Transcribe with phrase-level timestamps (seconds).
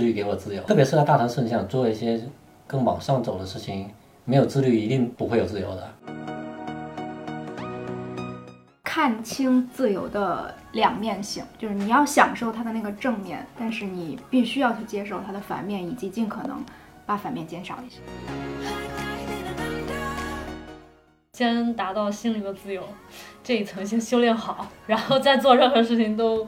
[0.00, 0.62] 自律给我自由。
[0.62, 2.18] 特别是在大城市，你想做一些
[2.66, 3.90] 更往上走的事情，
[4.24, 5.90] 没有自律一定不会有自由的。
[8.82, 16.64] 看清自由的两面性，就是你要享受它的那个正面，但是你必须要去接受它的反面，以及尽可能
[17.04, 17.98] 把反面减少一些。
[21.34, 22.82] 先达到心灵的自由
[23.44, 26.46] 这一层，先修炼好，然后再做任何事情都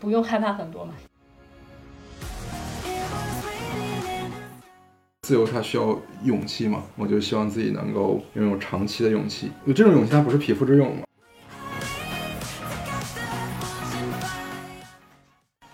[0.00, 0.94] 不用害怕很多嘛。
[5.24, 9.50] 自由它需要勇气嘛，我就希望自己能够拥有长期的勇气。
[9.64, 11.02] 有这种勇气，它不是匹夫之勇嘛。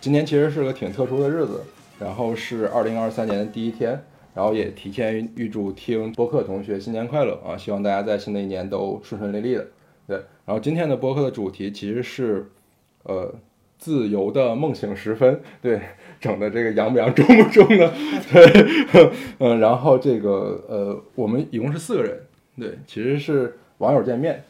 [0.00, 1.64] 今年其实是个挺特殊的日子，
[1.98, 4.00] 然后是二零二三年的第一天，
[4.34, 7.56] 然后也提前预祝听播客同学新年快乐啊！
[7.56, 9.66] 希望大家在新的一年都顺顺利利的。
[10.06, 12.48] 对，然后今天的播客的主题其实是，
[13.02, 13.34] 呃，
[13.80, 15.42] 自由的梦醒时分。
[15.60, 15.80] 对，
[16.20, 17.92] 整的这个洋不洋，中不中的？
[18.32, 22.20] 对， 嗯，然后这个呃，我们一共是四个人，
[22.56, 24.44] 对，其实是网友见面，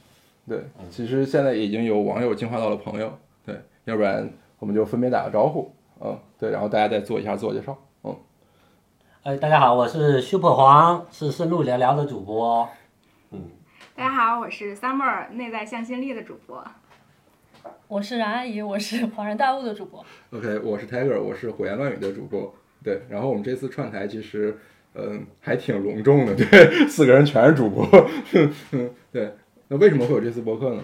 [0.46, 3.54] 对，其实现在已经有网友进化到了朋友，对，
[3.86, 4.28] 要不然。
[4.60, 8.14] 我们就分别打个招呼，嗯，对，然后大家再做一下自我介绍，嗯，
[9.22, 12.68] 哎，大家好，我是 Super 黄，是深入聊聊的主播，
[13.30, 13.40] 嗯，
[13.96, 16.62] 大家好，我是 Summer 内在向心力的主播，
[17.88, 24.56] 我是冉阿姨，我是 恍然大悟的主播，OK，我是 Tiger，我是胡言乱语的主播，对，然后我们这次串台其实，
[24.94, 27.86] 嗯，还挺隆重的，对，四个人全是主播，
[28.72, 29.32] 嗯， 对，
[29.68, 30.82] 那为什么会有这次播客呢？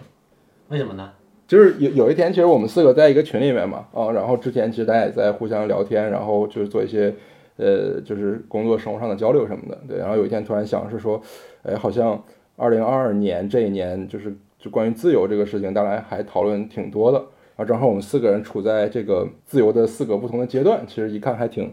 [0.69, 1.13] 为什么呢？
[1.47, 7.15] 就是有有一天，其实我们四个在一个群里面嘛，啊，然后之前其实大家也在互相聊天，然后就是做一些，
[7.57, 9.99] 呃，就是工作生活上的交流什么的，对。
[9.99, 11.23] 然后有一天突然想是说，
[11.63, 12.21] 哎，好像
[12.57, 17.19] 二零二二年这一年，就是就关于自由这个事情，当然还讨论挺多的。
[17.57, 21.73] 然后正好我们四个人处在这个自由的四个不同的阶段，其实一看还挺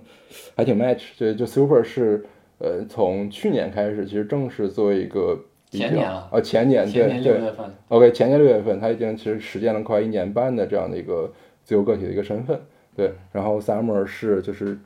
[0.56, 1.18] 还挺 match。
[1.18, 2.24] 就就 Super 是，
[2.60, 5.40] 呃，从去年开始，其实正式作为一个。
[5.74, 7.42] 前年了，呃，前年对对
[7.88, 12.62] ，OK，前年六月份，他已经其实实践了快一年半的这样的一个自由个体的一个身份，
[12.96, 13.12] 对。
[13.32, 14.78] 然后 Summer 是就是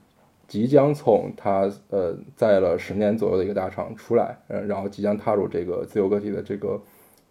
[0.48, 6.80] 即将从他呃在了十年左右的一个大厂出来，呃，然后即将踏入这个自由个体的这个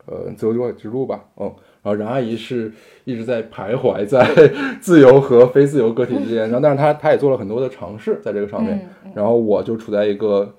[0.07, 1.55] 呃自由之路吧，嗯。
[1.83, 2.73] 然后冉阿姨是
[3.05, 4.27] 一直在徘徊在
[4.81, 10.55] 自由和非自由个体之间，然后但是她她也做了很多的尝试在这个上面，然后我就处在一个。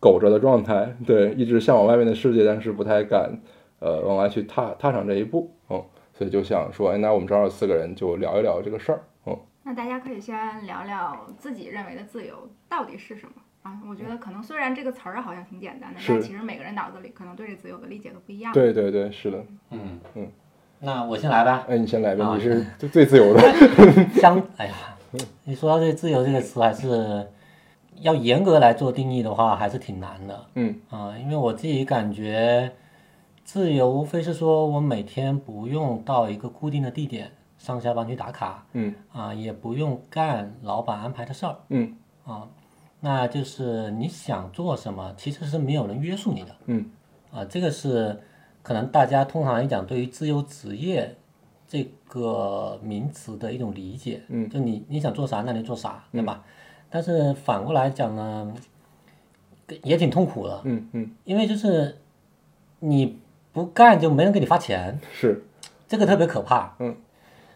[0.00, 3.40] 苟着的状态，对，一直向往外面的世界，但是不太敢，
[3.78, 9.34] 呃，往外去踏踏上这一步，嗯，所以就想说，哎，那我们正好四个人就聊一聊这个事儿，嗯。
[9.62, 12.34] 那大家可以先聊聊自己认为的自由
[12.68, 13.32] 到底是什么
[13.64, 13.80] 啊？
[13.88, 18.52] 我觉得可能虽然这个词儿好像挺简单的，但其实每个人脑子里可能对这自由的理解都不一样。
[18.52, 20.30] 对对对，是的，嗯嗯。
[20.78, 21.66] 那我先来吧。
[21.68, 23.40] 哎，你先来吧，你是 最自由的。
[24.14, 24.74] 相， 哎呀，
[25.44, 27.28] 你说到这“自由”这个词，还是。
[28.00, 30.46] 要严格来做定义的话，还是挺难的。
[30.56, 32.72] 嗯啊，因为我自己感觉，
[33.44, 38.66] 自由无非是说我每天不用到一个固定的地点上下班去打卡。
[38.72, 41.56] 嗯啊，也不用干老板安排的事儿。
[41.68, 41.94] 嗯
[42.26, 42.48] 啊，
[43.04, 46.56] 那就是你想做什么，其实是没有人约束你的。
[46.64, 46.90] 嗯
[47.30, 48.18] 啊，这个是
[48.62, 51.14] 可能大家通常来讲对于自由职业
[51.68, 54.22] 这个名词的一种理解。
[54.28, 56.42] 嗯，就你你想做啥，那你做啥，对吧？
[56.88, 58.54] 但是反过来讲呢，
[59.82, 60.62] 也挺痛苦的。
[60.64, 61.98] 嗯嗯，因为就是
[62.78, 63.18] 你
[63.52, 65.44] 不干就没人给你发钱，是
[65.86, 66.74] 这个特别可怕。
[66.78, 66.96] 嗯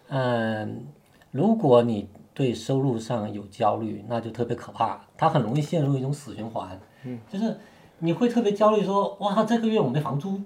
[0.08, 0.86] 嗯，
[1.30, 6.80] 如果你对收入上有焦虑，那就特别可怕，它很容易陷入一种死循环。
[7.04, 7.54] 嗯，就是
[7.98, 10.40] 你会特别焦虑，说哇，这个月我没房租，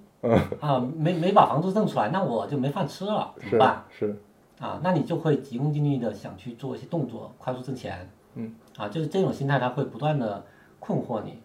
[0.61, 3.85] 啊，没没把房租挣出来，那我就没饭吃了，怎么办？
[3.91, 4.19] 是
[4.59, 8.09] 啊，那你就会急功近利的想去做一些动作，快速挣钱。
[8.35, 8.55] 嗯。
[8.77, 10.45] 啊，就是这种心态，它会不断的
[10.81, 11.39] 困惑你。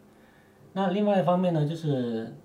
[0.74, 2.38] 那另外一方面呢，就是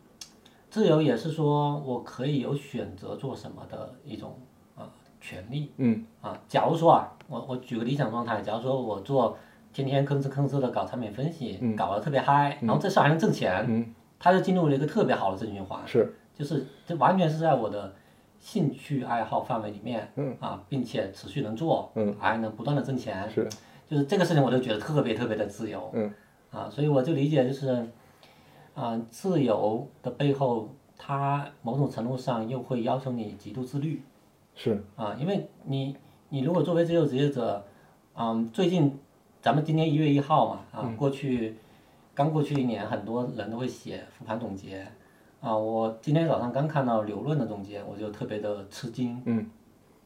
[0.70, 4.36] 自由也是说我可以有选择做什么的一种
[4.74, 4.88] 啊
[5.20, 5.70] 权利。
[5.76, 6.04] 嗯。
[6.20, 9.36] 啊，假如说啊，我我举个理想状态，假如说我做
[9.72, 15.80] 天天吭哧吭哧的搞产品分析，搞得特别嗨，然后这事还能挣钱，嗯，它就进入了一个特别好的正循环。
[15.86, 16.14] 是。
[16.34, 17.92] 就是这完全是在我的
[18.40, 23.28] 兴趣爱好范围里面，嗯，啊，并且持续能做，嗯，还能不断的挣钱。
[23.30, 23.48] 是。
[23.88, 26.10] 就是这个事情，我就觉得特别特别的自由，嗯，
[26.50, 27.86] 啊，所以我就理解就是，
[28.74, 34.02] 啊，自由的背后，它某种程度上又会要求你极度自律，
[34.54, 35.94] 是，啊，因为你
[36.30, 37.62] 你如果作为自由职业者，
[38.14, 38.98] 嗯，最近
[39.42, 41.56] 咱们今年一月一号嘛，啊，过去
[42.14, 44.86] 刚过去一年，很多人都会写复盘总结，
[45.40, 49.50] 啊，我今天早上刚看到刘润的总结，我就特别的吃惊，嗯，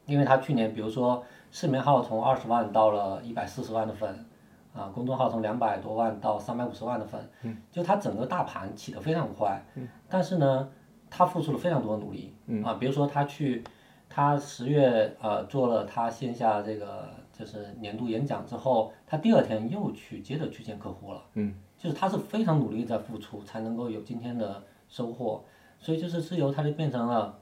[0.07, 1.23] 因为他去年比如说。
[1.53, 4.27] 视频号从二十万到了一百四十万的粉，
[4.75, 7.57] 啊，公众号从两百多万到三百五十万的粉，嗯。
[7.71, 9.89] 就他整个大盘起得非常快，嗯。
[10.07, 10.69] 但是呢，
[11.09, 12.63] 他付出了非常多的努力，嗯。
[12.63, 13.65] 啊，比如说他去，
[14.11, 25.45] 他十月呃做了他线下这个就是年度演讲之后，他第二天又去接着去见客户了，嗯，就是他是非常努力在付出，才能够有今天的收获，
[25.79, 27.39] 所以就是自由，它就变成了。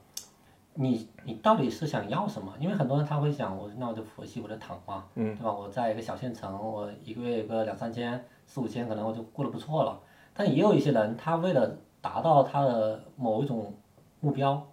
[0.77, 2.53] 你你到底是想要什么？
[2.59, 5.53] 因为很多人他会想，我那我就佛系，我就躺嘛，嗯对吧？
[5.53, 9.97] 我在一个小县城，我一个月有个两三千、四五千，可能我就过得不错了。
[10.33, 13.73] 但也有一些人，他为了达到他的某一种
[14.19, 14.67] 目标，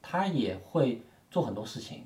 [0.00, 2.04] 他也会做很多事情，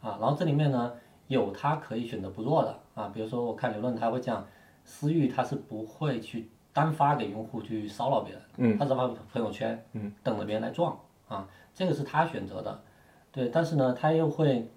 [0.00, 0.94] 啊，然后这里面呢，
[1.28, 4.46] 有他可以选择不做的啊，比如说我看刘论他会讲，
[4.84, 10.98] 私域他是不会去单发给用户去骚扰别人，嗯他只发朋友圈，嗯等着别人来撞
[11.28, 11.48] 啊。
[11.74, 12.82] 这个是他选择的，
[13.30, 14.68] 对，但是呢，他又会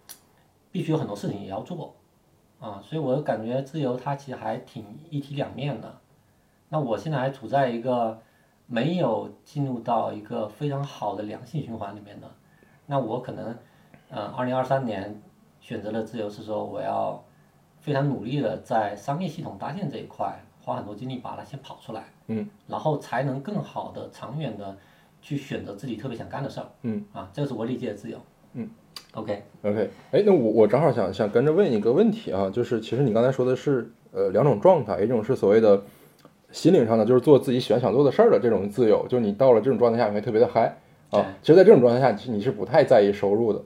[0.71, 1.93] 必须有很多事情也要做，
[2.59, 5.93] 啊，所以我感觉自由它其实还挺一体两面的。
[6.69, 8.21] 那我现在还处在一个
[8.65, 12.31] 没有进入到一个非常好的良性循环里面的，
[12.85, 13.57] 那我可能，
[14.09, 15.21] 呃，二零二三年
[15.65, 17.19] 选择的自由是说我要
[17.79, 24.77] 非常努力的在商业系统搭建这一块花很多精力把它先跑出来，嗯，然后才能更好的长远的。
[25.21, 27.03] 去选择自己特别想干的事儿，嗯。
[27.11, 28.17] 啊，这个是我理解的自由，
[28.53, 28.69] 嗯
[29.15, 29.41] ，OK。
[29.63, 35.81] OK，哎，那我我正好想想跟着问一个问题啊，就是其实你刚才说的是呃两种状态，一种是所谓的
[36.51, 40.77] 心灵上的，就是做自己喜欢想做的事儿的这种自由，就是你到了这种状态下你会特别的嗨。
[41.09, 43.59] 啊，其实，在这种状态下，其实你是不太在意收入的，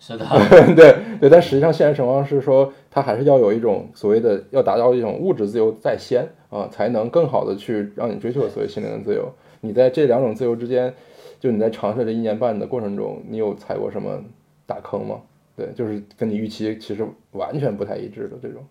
[0.00, 0.26] 是的，
[0.74, 9.30] 对对，但实际上现实情况是说，它还是要有一种所谓的要达到一种物质自由在先啊，才能更好的去让你追求所谓心灵的自由。
[9.60, 10.92] 你在这两种自由之间，
[11.38, 14.18] 就你在尝试这一年半的过程中，你有踩过什么
[14.66, 15.20] 大坑吗？
[15.54, 18.62] 对，就是跟你预期其实完全不太一致的这种。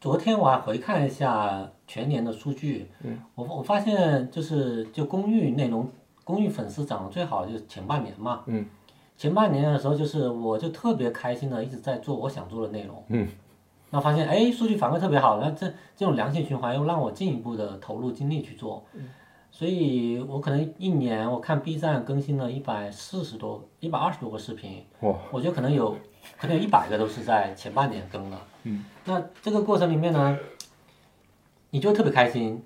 [0.00, 5.88] 昨天我还回看一下全年的数据，嗯，我我发现就是就公寓内容，
[6.24, 8.66] 公寓粉丝涨得最好就是前半年嘛，嗯，
[9.16, 13.28] 前半年的时候就是我就特别开心的一直在做我想做的内容，嗯，
[13.90, 15.66] 那发现哎数据反馈特别好，那这
[15.96, 19.08] 这种良性循环又让我进一步的投入精力去做，嗯。
[19.56, 25.96] 所以我可能一年我看 B 站更新了一百四十多、一百二十多个视频，哇我觉得可能有，
[26.36, 28.36] 可能有一百个都是在前半年更的。
[28.64, 30.36] 嗯，那这个过程里面呢，
[31.70, 32.60] 你就特别开心，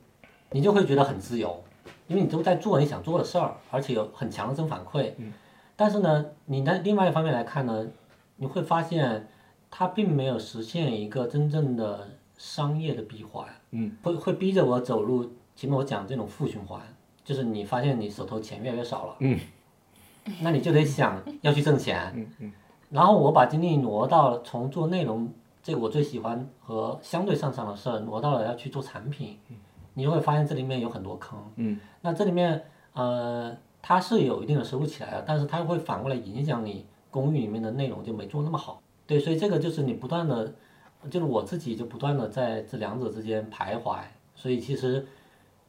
[0.50, 1.62] 你就会觉得很自由，
[2.06, 5.12] 因为你都在做你想做的事儿，而且有很强的正反馈。
[5.18, 5.30] 嗯，
[5.78, 7.86] 但是呢，你在另外一方面来看呢，
[8.34, 9.28] 你会发现
[9.70, 13.46] 它并没有实现一个真正的商业的闭环。
[13.70, 15.30] 嗯，会会逼着我走入。
[15.54, 16.80] 前面我讲这种负循环，
[17.24, 19.38] 就是你发现你手头钱越来越少了，嗯，
[20.40, 22.52] 那你就得想要去挣钱，嗯嗯，
[22.90, 25.28] 然后我把精力挪到了从做内容
[25.62, 29.36] 这个我最喜欢和相对擅长的事儿，挪到了要去做产品，
[29.94, 40.52] 你就会发现这里面有很多坑，嗯，那这里面呃它是有一定的收入起来了，但是它会反过来影响你公寓里面的内容就没做那么好，对，所以这个就是你不断的，
[41.10, 43.98] 就是我自己就不断的在这两者之间徘徊，
[44.34, 45.06] 所以其实。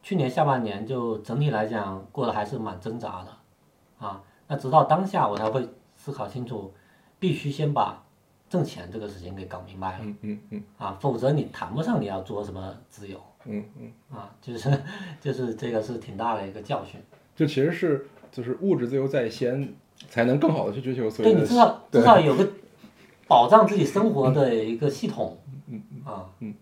[0.02, 6.72] 去年下半年就整体来讲过得还是蛮挣扎的，啊，那直到当下我才会思考清楚，
[7.18, 8.02] 必须先把
[8.48, 14.70] 挣钱这个事情给搞明白了，嗯嗯嗯，啊，否则你谈不上你要做什么自由，嗯嗯，啊，就是
[15.20, 16.98] 就是这个是挺大的一个教训，
[17.40, 19.72] 就其实是就是物质自由在先，
[20.10, 22.46] 才能更好的去追求所谓的，对你至少至少有个
[23.26, 25.38] 保障自己生活的一个系统，
[25.70, 26.52] 嗯嗯啊嗯。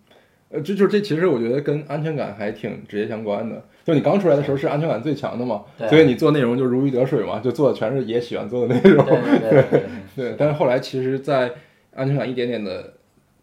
[0.50, 3.60] 呃，这就是这其实我觉得跟安全感还挺直接相关的。
[3.84, 9.04] 就你刚出来的时候是安全感最强的嘛，所以你做内容就如鱼得水嘛，就做的全是也喜欢做的内容。
[9.04, 9.82] 对对对
[10.14, 10.36] 对。
[10.38, 11.52] 但是后来其实，在
[11.92, 12.94] 安全感一点点的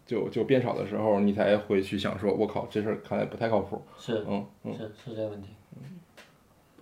[0.05, 3.81] 就就变少的时候，你才会去想说，我靠，这事儿看来不太靠谱。
[3.99, 5.49] 是，嗯嗯，是是这个问题。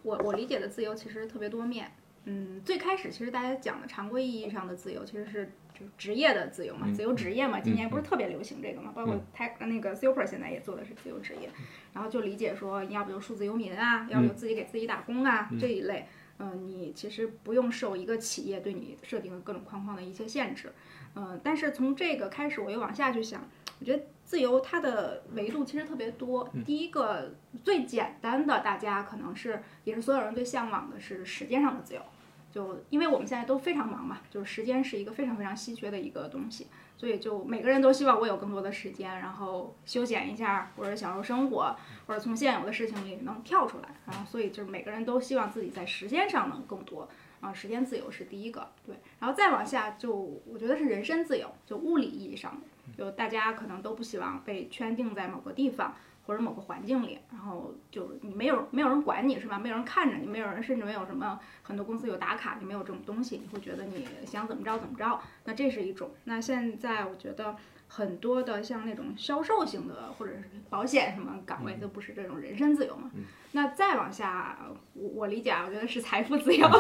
[0.03, 1.91] 我我理解的自由其实特别多面。
[2.25, 11.50] 嗯，最开始其实大家讲的常规意义上的自由，其实是就是职业的自由嘛，自由职业嘛，今年不是特别流行这个嘛，包括他那个 Super 现在也做的是自由职业，
[11.91, 16.07] 然后就理解说，你要不就数字游民啊，要不就自己给自己打工啊这一类，
[16.39, 20.72] 嗯，你其实不用受一个企业对你设定的各种框框的一些限制，
[21.15, 23.50] 嗯，但是从这个开始，我又往下去想，
[23.83, 27.35] 我觉得自由它的维度其实特别多，第一个
[27.65, 32.01] 最简单的，大家可能是也是所有人最向往的是时间上的自由。
[32.49, 41.75] 就因为我们现在都非常忙嘛，就是时间是一个非常非常稀缺的一个东西，所以就每个人都希望我有更多的时间，然后休闲一下，或者享受生活，
[42.07, 47.09] 或者从现有的事情里能跳出来，然后所以就是每个人都希望自己在时间上能更多，
[47.41, 52.67] 啊，时间自由是第一个，对，然后再往下就我觉得是人身自由，就物理意义上的，
[53.03, 55.93] 就大家可能都不希望被圈定在某个地方
[56.25, 59.60] 或者某个环境里，然后就你没有没有人管你是吧？
[59.60, 65.19] 没有人看着你，没有人，甚至没有什么很多公司有打卡，你没有这种东西，你会觉得你想怎么着怎么着。
[65.43, 66.12] 那这是一种。
[66.24, 67.57] 那现在我觉得。
[67.95, 73.12] 很多的像那种销售型的或者是保险什么岗位都不是这种人身自由嘛。
[73.51, 74.57] 那再往下，
[74.93, 76.67] 我我理解，我觉得是财富自由。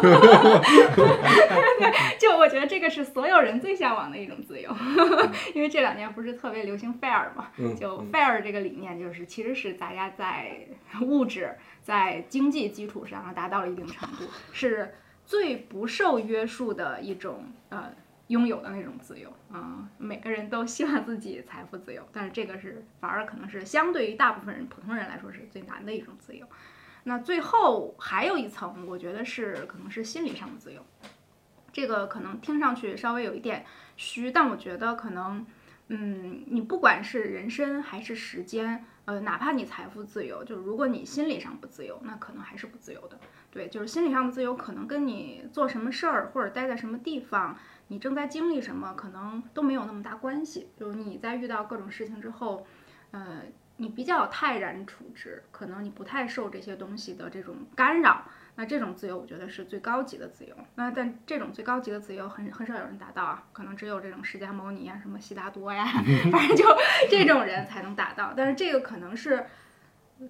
[2.19, 4.75] 就我觉得这个是所有人最向往的一种自由，
[5.53, 10.67] 因为这两年不是特别流行 fair 嘛，就 fair 这个理念就是其实是大家在
[11.01, 14.95] 物质在经济基础上达到了一定程度，是
[15.27, 17.93] 最不受约束的一种呃。
[18.33, 26.47] 拥有的那种自由啊，每个人都希望自己财富自由，但是这个是反而可能是相对于大部分人普通人来说是最难的一种自由。
[27.03, 30.83] 那最后还有一层，我觉得是可能是心理上的自由。
[31.71, 33.63] 这个可能听上去稍微有一点
[33.97, 35.45] 虚，但我觉得可能，
[35.89, 43.19] 嗯，你不管是人生还是时间，呃，哪怕你财富自由，就是如果你心理上不自由，那可能还是不自由的。
[43.51, 47.55] 对，就是心理上的自由，可能跟你做什么事儿或者待在什么地方。
[47.93, 50.67] 你正在经历什么，可能都没有那么大关系。
[50.75, 52.65] 就是你在遇到各种事情之后，
[53.11, 53.43] 呃，
[53.77, 58.25] 你比较泰然处之，可能你不太受这些东西的这种干扰。
[58.55, 60.55] 那这种自由，我觉得是最高级的自由。
[60.73, 65.85] 那但这种最高级的自由，很很少有人达到啊，可能只有这种释迦牟尼啊、什么悉达多呀，
[66.33, 66.65] 反正就
[67.11, 68.33] 这种人才能达到。
[68.35, 69.45] 但是这个可能是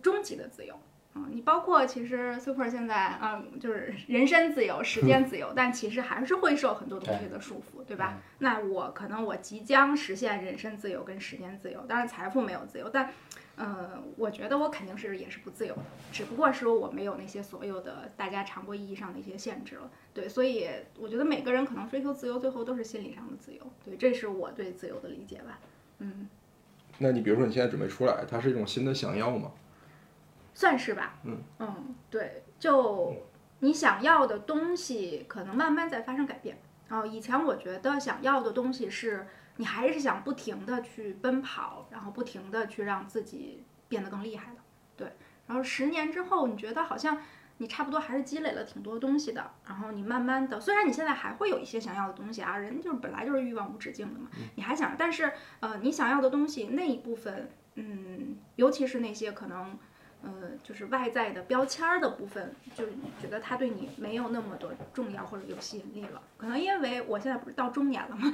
[0.02, 0.78] 终极的自由。
[1.16, 8.18] 嗯，你包括其实 Super 现在，嗯，就是人身自由、时间自由，但其实还是会受很多东西的束缚，对吧？
[8.40, 13.12] 那我可能我即将实现人身自由跟时间自由，当然财富没有自由，但，
[13.58, 20.68] 呃，我觉得我肯定是也是不自由的，只不过是我没有那些所有的大家常规意义上的一些限制了，对，所以
[21.00, 25.60] 我觉得每个人可能追求自由，最后都是心理上的自由，对，这是我对自由的理解吧，
[26.00, 26.28] 嗯。
[26.98, 29.52] 那你比如说你现在准备出来，它是一种新的想要吗？
[30.54, 33.14] 算是吧，嗯嗯，对，就
[33.60, 36.60] 你想要的东西可能慢慢在发生改变。
[36.88, 44.60] 然后以前我觉得想要的东西是你还是想不停的去奔跑，然后不停的去让自己变得更厉害的，
[44.96, 45.14] 对。
[45.48, 47.20] 然后十年之后，你觉得好像
[47.58, 49.52] 你差不多还是积累了挺多东西的。
[49.66, 55.32] 然后你慢慢的，虽然你现在还会有一些想要的东西啊，人就是本来就是欲望无止境的嘛，你还想，但是
[55.62, 59.80] 呃，你想要的东西那一部分，嗯，尤其是那些可能。
[60.24, 60.30] 呃，
[60.64, 66.22] 就是外在的标签儿的部分，就是觉得它对你没有那么多重要或者有吸引力了。
[66.38, 68.32] 可能因为我现在不是到中年了吗？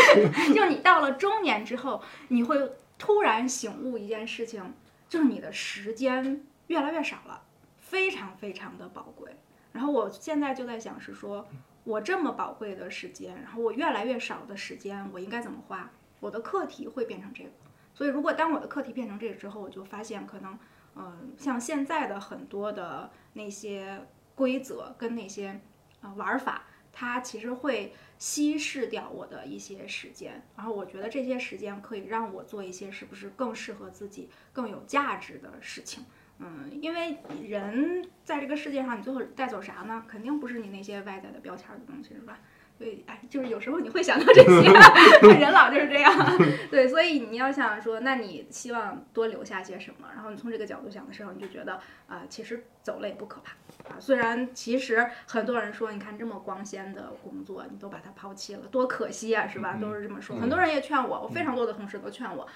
[0.54, 4.74] 就你到了中年之后，你会突然醒悟一件事情，
[5.08, 7.42] 就是你的时间越来越少了，
[7.78, 9.34] 非常非常的宝贵。
[9.72, 11.48] 然后我现在就在想，是说
[11.84, 15.90] 我这么宝贵的时间，然后我越来越少的时间，我应该怎么花？
[16.20, 17.50] 我的课题会变成这个。
[17.94, 20.58] 所以如果当我的课题变成这个之后，我就发现可能。
[20.94, 25.60] 嗯，像现在的很多的那些规则跟那些
[26.00, 30.42] 啊玩法，它其实会稀释掉我的一些时间。
[30.56, 36.04] 然后我觉得这些时间可以让我做一些是不是更适合自己、更有价值的事情。
[36.38, 40.04] 嗯，因为人在这个世界上，你最后带走啥呢？
[40.08, 42.40] 肯定不是你那些外在的标签的东西，是吧？
[42.82, 44.72] 对，哎，就是有时候你会想到这些，
[45.38, 46.12] 人老就是这样。
[46.68, 50.08] 对，所以你要想说，那你希望多留下些什么？
[50.12, 53.52] 然后你从这个角度想的时候，你就觉得啊，其实走了也不可怕
[53.88, 54.00] 啊。
[54.00, 59.78] 虽然其实很多人说，你看这么光鲜的工作，你都把它抛弃了，多可惜啊，是吧？
[59.80, 60.36] 都是这么说。
[60.40, 62.48] 很多人也劝我，我非常多的同事都劝我，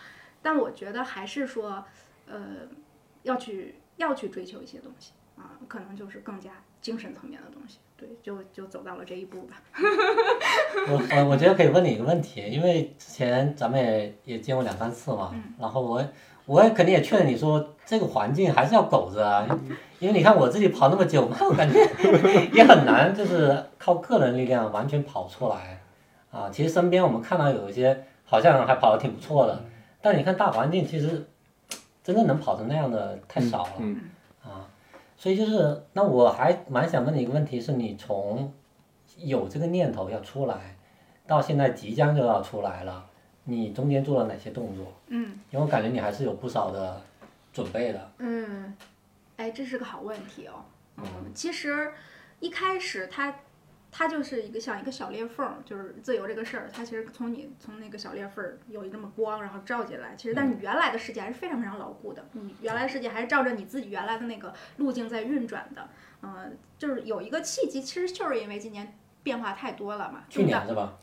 [0.43, 1.85] 但我觉得还是说，
[2.27, 2.67] 呃，
[3.23, 7.79] 要去要去追求一些东西啊，可能就是更加精神层面的东西。
[7.99, 9.57] 对，就就走到了这一步吧。
[10.89, 16.05] 我我我觉得可以问你一个问题，因为之前咱们也也见过两三次嘛，然后我
[16.45, 19.49] 我也肯定也劝你说，这个环境还是要苟着啊，
[19.99, 21.79] 因为你看我自己跑那么久嘛，我感觉
[22.53, 25.81] 也很难，就是靠个人力量完全跑出来
[26.31, 26.51] 啊。
[26.53, 29.65] 其实身边我们看到有一些好像还跑得挺不错的，
[30.03, 31.27] 但你看大环境，其实
[32.05, 33.73] 真正能跑成那样的太少了。
[35.17, 38.53] 所以就是，那我还蛮想问你一个问题，是你从
[39.19, 40.77] 有这个念头要出来，
[41.27, 43.05] 到现在即将就要出来了，
[43.45, 44.93] 你中间做了哪些动作？
[45.09, 47.01] 嗯，因为我感觉你还是有不少的
[47.53, 48.11] 准备的。
[48.19, 48.77] 嗯，
[49.37, 50.65] 哎，这是个好问题哦。
[50.99, 51.05] 嗯，
[51.35, 51.93] 其实
[52.41, 53.35] 一开始他。
[53.99, 60.15] 它就是一个像一个小裂缝，就是自由这个事儿，它其实从你从那个小裂缝有一这么光，然后照进来。
[60.15, 65.89] 其实，但你原来的世界还是非常非常牢固的，你原来世界还是照着你自己原来的那个路径在运转的。
[66.21, 70.25] 嗯，就是有一个契机，其实就是因为今年变化太多了嘛。
[70.29, 70.99] 去年是吧？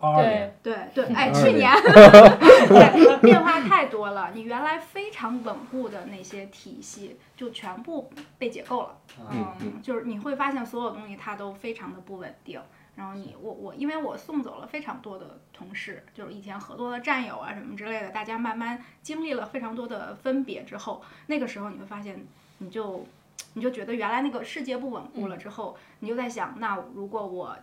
[0.00, 1.72] 二二年，对对，哎，去年年
[2.68, 8.96] 对变化太多了，你原来非常稳固的那些体系就全部被解构了。
[9.30, 12.60] 嗯嗯，就是你会发现所有东西它都非常的不稳定。
[12.94, 22.26] 然后你我我，因为我送走了非常多的同事，就是以前合作的战友啊什么之类的，大家慢慢经历了非常多的分别之后，那个时候你会发现，
[22.58, 23.06] 你就
[23.54, 27.56] 你就觉得原来那个世界不稳固了之后，你就在想，那如果我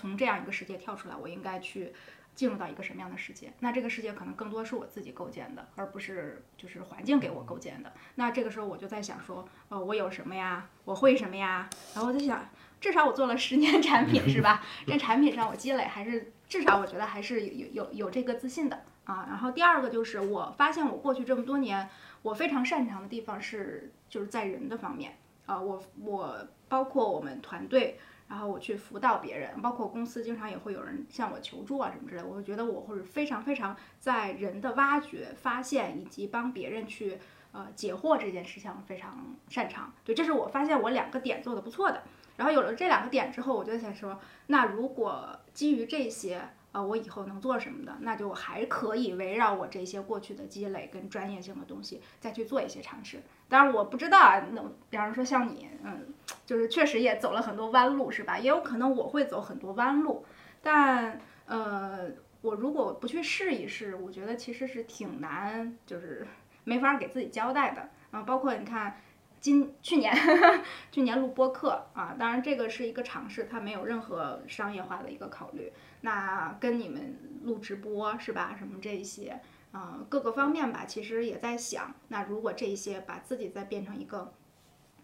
[0.00, 1.92] 从这样一个世界跳出来，我应该去
[2.34, 3.52] 进入到一个什么样的世界？
[3.58, 7.92] 那这个世界可能更多是我自己构建的，而不是就是环境给我构建的。
[8.14, 10.66] 那这个时候我就在想说，呃，我有什么呀？
[10.86, 11.68] 我会什么呀？
[11.94, 12.48] 然后我在想，
[12.80, 14.64] 至少我做了十年产品是吧？
[14.86, 19.26] 这产品上我积累还是至少我觉得还是有有有这个自信的啊。
[19.28, 21.90] 然后第二个就是我发现我过去这么多年，
[22.22, 27.98] 我非常擅长的地方是就是在人的方面啊，我我包括我们团队。
[28.30, 37.18] 然后我去辅导别人，包括公司经常也会有人向我求助啊什么之类，我会觉得我会非常非常在人的挖掘、发现以及帮别人去
[37.50, 39.92] 呃解惑这件事情非常擅长。
[40.04, 42.04] 对，这是我发现我两个点做的不错的。
[42.36, 46.40] 然后有了这两个点之后，我就在想说，那如果基于这些，
[46.72, 53.20] 啊，我以后能做什么的，那就还可以围绕我这些过去的积累跟专业性的东西，再去做一些尝试。
[53.48, 56.06] 当然我不知道啊，那比方说像你，嗯，
[56.46, 58.38] 就是确实也走了很多弯路，是吧？
[58.38, 60.24] 也有可能我会走很多弯路，
[60.62, 62.10] 但呃，
[62.42, 66.26] 我如果不去试一试，我觉得其实是挺难，就是
[66.64, 68.22] 没法给自己交代的啊。
[68.22, 68.96] 包括你看。
[69.42, 70.14] 今去年
[70.92, 75.72] 去年录播客啊，当然这个是一个尝试，它没有任何商业化的一个考虑。
[76.02, 78.56] 那跟你们录直播是吧？
[78.58, 79.40] 什么这一些，
[79.72, 84.32] 呃，各个方面吧，其实也在想，那如果这一些把自己再变成一个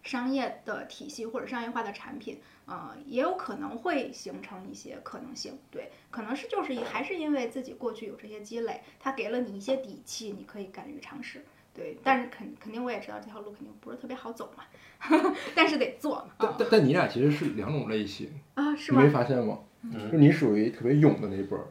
[0.03, 5.59] 商业的体系或者商业化的产品，呃，也有可能会形成一些可能性。
[5.71, 11.45] 对，可能是就是还是因为自己过去有这些积累，它给了你一些底气，你可以敢于尝试。
[11.75, 14.65] 对，但是肯肯定我也知道这条路肯定不是特别好走嘛，
[15.55, 19.13] 但是得做但但但你俩其实是两种类型，啊，是吗你没？
[19.13, 19.59] 发现吗？
[19.83, 20.11] 嗯。
[20.11, 21.65] 就你属于特别勇的那一波儿，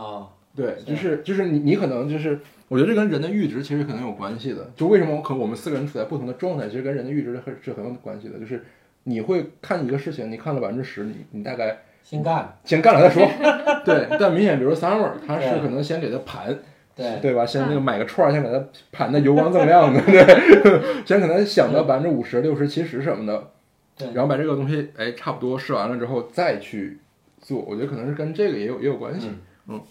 [0.00, 4.70] 哦，对，就是就是你你可能就是，我觉得这跟人的阈值其实可能有关系的。
[4.76, 8.38] 就为什么可我们四个人处在不同的状态，其实跟人的阈值很是很有关系的。
[8.38, 8.64] 就是
[9.04, 13.26] 你会看一个事情，你看了百分之十，你你大概先干，先干了再说。
[13.84, 16.56] 对，但明显比如 Summer，他是可能先给他盘，
[16.94, 17.44] 对，对吧？
[17.46, 23.50] 先那个买个串儿，先给他盘的油光锃亮的， 对，先可能想到百分之五十、六十、七十什么的，
[23.96, 24.08] 对。
[24.12, 26.98] 然后把这个东西哎差不多试完了之后再去
[27.42, 29.30] 做，我觉得可能是跟这个也有也有关系。
[29.66, 29.84] 嗯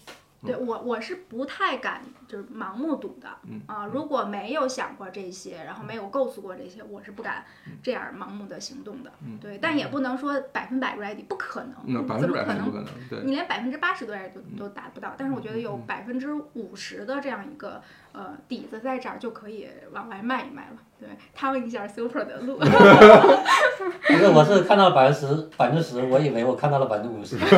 [0.44, 9.12] 对我我是不太敢就是盲目赌的嗯啊、如果没有想过这些，然后没有构思过这些，我是不敢嗯这样盲目的行动的。
[9.40, 12.72] 对，但也不能说百分百 ready，不可能，那百分之百怎么可能？
[12.72, 13.24] 肯定不可能，对。
[13.24, 17.80] 你连百分之八十都 ready 都都达不到，但是我觉得有嗯百分之五十的这样一个
[18.12, 20.76] 呃底子在这儿，就可以往外卖一卖了。
[21.00, 22.58] 对，探问一下 Super 的路。
[22.58, 27.36] 不是我是看到了百分之十，百分之十，我以为我看到了百分之五十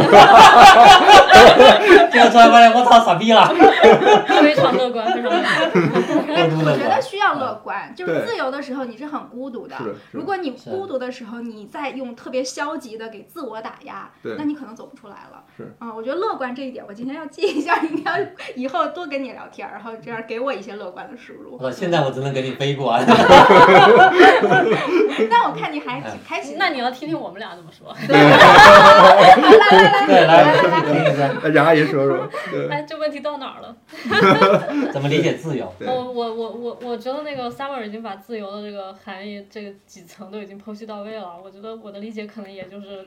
[2.11, 3.47] 结果出来发现我操傻逼了，
[4.40, 6.24] 非常乐观，非常乐观。
[6.44, 7.00] 我觉得。
[7.04, 9.76] 需要乐观，就是自由的时候你是很孤独的。
[10.11, 15.44] 如果你孤独的时候，你再用特别消极的给自我打压，那你可能走不出来了。
[15.57, 18.12] 是啊、我觉得乐观这一点，我今天要记一下，一定要
[18.57, 21.70] 以后多跟你聊天，然后这样给我一些乐观的输入我。
[21.70, 23.04] 现在我只能给你悲观。
[25.30, 26.57] 但我看你还挺开心。
[26.59, 27.94] 那你要听听我们俩怎么说。
[28.07, 28.16] 对，
[30.26, 33.76] 来听一下哎杨阿姨说说，对，哎，这问题到哪儿了？
[34.92, 35.72] 怎么理解自由。
[35.80, 41.40] 我我我我我觉得那个 Summer 已经把自由的这个含义，这个几层都已经剖析到位了。
[41.42, 43.07] 我觉得我的理解可能也就是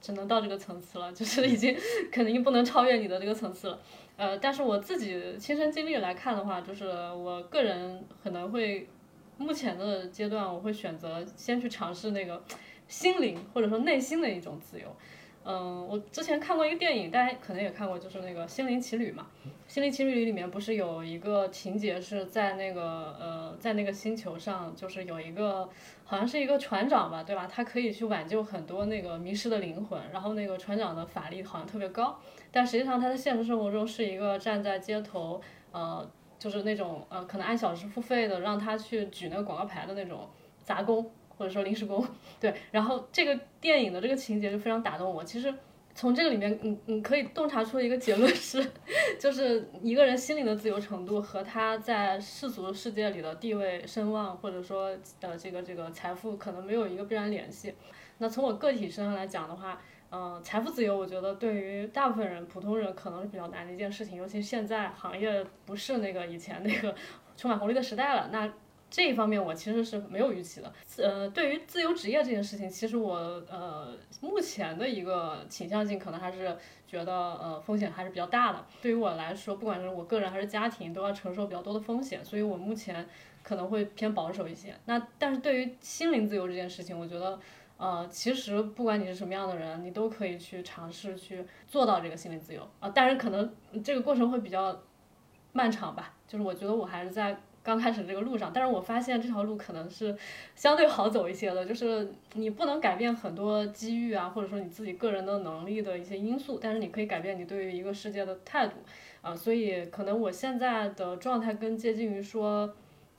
[0.00, 1.76] 只能到这个层次了，就是已经
[2.12, 3.78] 肯定不能超越你的这个层次了。
[4.16, 8.88] 呃，但是我自己亲身经历来看的话，就是我个人可能会
[9.36, 12.42] 目前的阶段，我会选择先去尝试那个
[12.88, 14.86] 心灵或者说内心的一种自由。
[15.50, 19.26] 嗯，我之前看过一个电影，大家可能也看过，就是那个《心灵奇旅》嘛。
[19.66, 25.66] 《心灵奇旅》里面不是有一个情节是在那个呃，在那个星球上，就是有一个
[26.04, 27.46] 好像是一个船长吧，对吧？
[27.50, 32.20] 他可以去挽救很多那个迷失的灵魂，然后那个船长的法力好像特别高，
[32.52, 35.40] 但实际上他在现实生活中是一个站在街头，
[35.72, 36.06] 呃，
[36.38, 40.28] 就是那种呃，可能按小时付费的，让他去举那个广告牌的那种
[40.62, 42.04] 杂工或者说临时工，
[42.40, 42.52] 对。
[42.72, 45.22] 然后这个电影的这个情节就非常打动我。
[45.24, 45.54] 其实
[45.94, 48.64] 从这个里面，你你可以洞察出一个结论是，
[49.18, 57.74] 就是一个人心灵的自由程度和他在世俗世界里的地位、声望，或者说呃这个这个财富，可能没有一个必然联系。
[58.18, 66.94] 那从我个体身上来讲的话，嗯，财富自由，我觉得对于大部分人、普通人可能是比较难的一件事情，尤其现在行业不是那个以前那个
[67.36, 68.28] 充满红利的时代了。
[68.32, 68.48] 那
[68.90, 70.72] 这一方面我其实是没有预期的。
[70.98, 73.16] 呃，对于自由职业这件事情，其实我
[73.50, 78.64] 呃目前的一个倾向性可能还是觉得呃风险还是比较大的。
[78.80, 83.06] 对于我来说，不管是我个人还是家庭，都要承受比较多的风险，所以我目前
[83.42, 84.74] 可能会偏保守一些。
[84.86, 87.38] 那但是对于心灵自由这件事情，我觉得。
[87.80, 92.90] 呃，其实不管你是什么样的人，你都可以去尝试去做到这个心理自由啊。
[92.92, 94.76] 但是可能这个过程会比较
[95.52, 96.12] 漫长吧。
[96.26, 100.16] 就是我觉得我还是在刚开始这个路上，但是我发现这条路可能是
[100.56, 101.66] 相对好走一些的。
[101.66, 108.76] 就是你不能改变很多机遇啊，或者说你自己个人的能力的一些因素，但是你可以改变你对于一个世界的态度
[109.20, 109.36] 啊。
[109.36, 112.74] 所以可能我现在的状态更接近于说。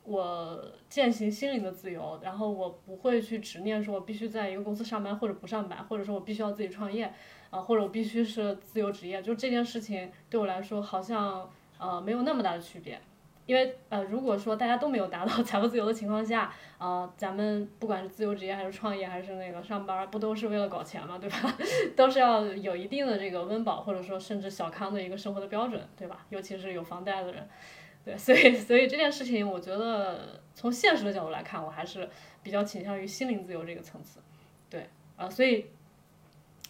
[0.06, 0.60] 我
[0.90, 7.14] 践行心灵的自由，然后我不会去执念说，我必须在一个公司上班或者不上班，或者说我必须要自己创业，
[7.52, 13.00] 啊，或者我必须是自由职业，就这件事情对我来说好像呃没有那么大的区别，
[13.50, 21.52] 因为呃如果说大家都没有达到 财务自由的情况下，啊，咱们不管是自由职业还是创业还是那个上班，不都是为了搞钱嘛，对吧？
[21.98, 26.24] 都是要有一定的这个温饱或者说甚至小康的一个生活的标准，对吧？
[26.30, 27.50] 尤其是有房贷的人。
[28.06, 32.08] 对，所以 所以这件事情，我觉得从现实的角度来看，我还是
[32.44, 34.20] 比较倾向于心灵自由这个层次。
[34.70, 35.66] 对，啊，所以，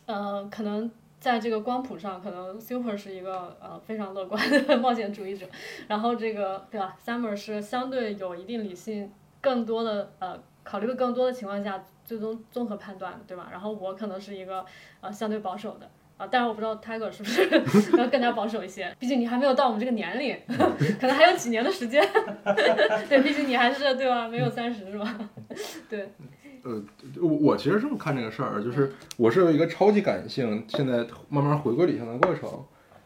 [0.05, 5.45] 呃，可能在这个光谱上，可能 Super 是一个呃非常乐观的冒险主义者，
[5.87, 13.49] 然后这个对吧，Summer 是相对有一定理性、更多的呃考虑的更多的情况下，最终综合判断，对吧？
[13.51, 14.65] 然后我可能是一个
[15.01, 15.89] 呃相对保守的。
[16.17, 20.37] 啊，但是我不知道 Tiger 是不是要更加保守一些，毕竟你还没有到我们这个年龄，
[20.99, 22.05] 可能还有几年的时间。
[23.07, 24.27] 对，毕竟你还是对吧？
[24.27, 25.17] 没有三十是吧？
[25.89, 26.11] 对。
[26.63, 26.81] 呃，
[27.21, 32.49] 我我其实这么看这个事儿，就是我是有一个超级感性，现在慢慢回归理性的过程。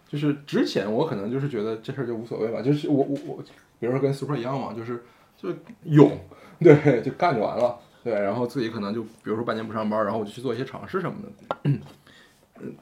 [0.08, 3.44] 就是之前我可能就是觉得这事儿就无所谓吧，就是我我我，
[3.80, 5.04] 比如说跟 Super 一样嘛，就是
[5.36, 5.50] 就
[5.86, 6.16] 勇，
[6.60, 11.58] 对，就干就完了，对，然后自己可能就比如说半年不上班，然后我就去做一些尝试什么的。
[11.64, 11.80] 嗯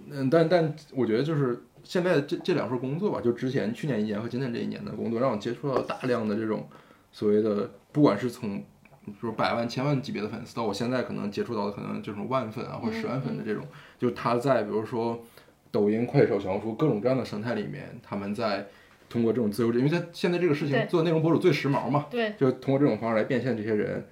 [0.10, 6.68] 嗯，但但我觉得就是现在这这两份工作吧，就之前去年一年和今年这一年的工作，让我接触到大量的这种
[7.14, 8.62] 所谓的，不管是从
[9.06, 13.66] 就是百万、千万级别的粉丝，到我现在可能接触到的可能就是万粉啊或者十万粉的这种，
[13.98, 15.24] 就他在比如说
[15.72, 18.68] 抖音、快手、小红书各种各样的生态里面，他们在
[19.10, 24.06] 通过这种自由职，因为他现在这个事情做内容博主最时髦嘛，对，就通过这种方式来变现这些人。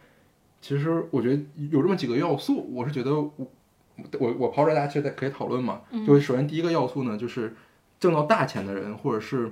[0.61, 3.31] 其实我觉得有这么几个要素，我是觉得我。
[4.17, 5.81] 我我抛出来，大家其实可以讨论嘛。
[6.07, 7.53] 就首先第一个要素呢，就是
[7.99, 9.51] 挣到大钱的人，或者是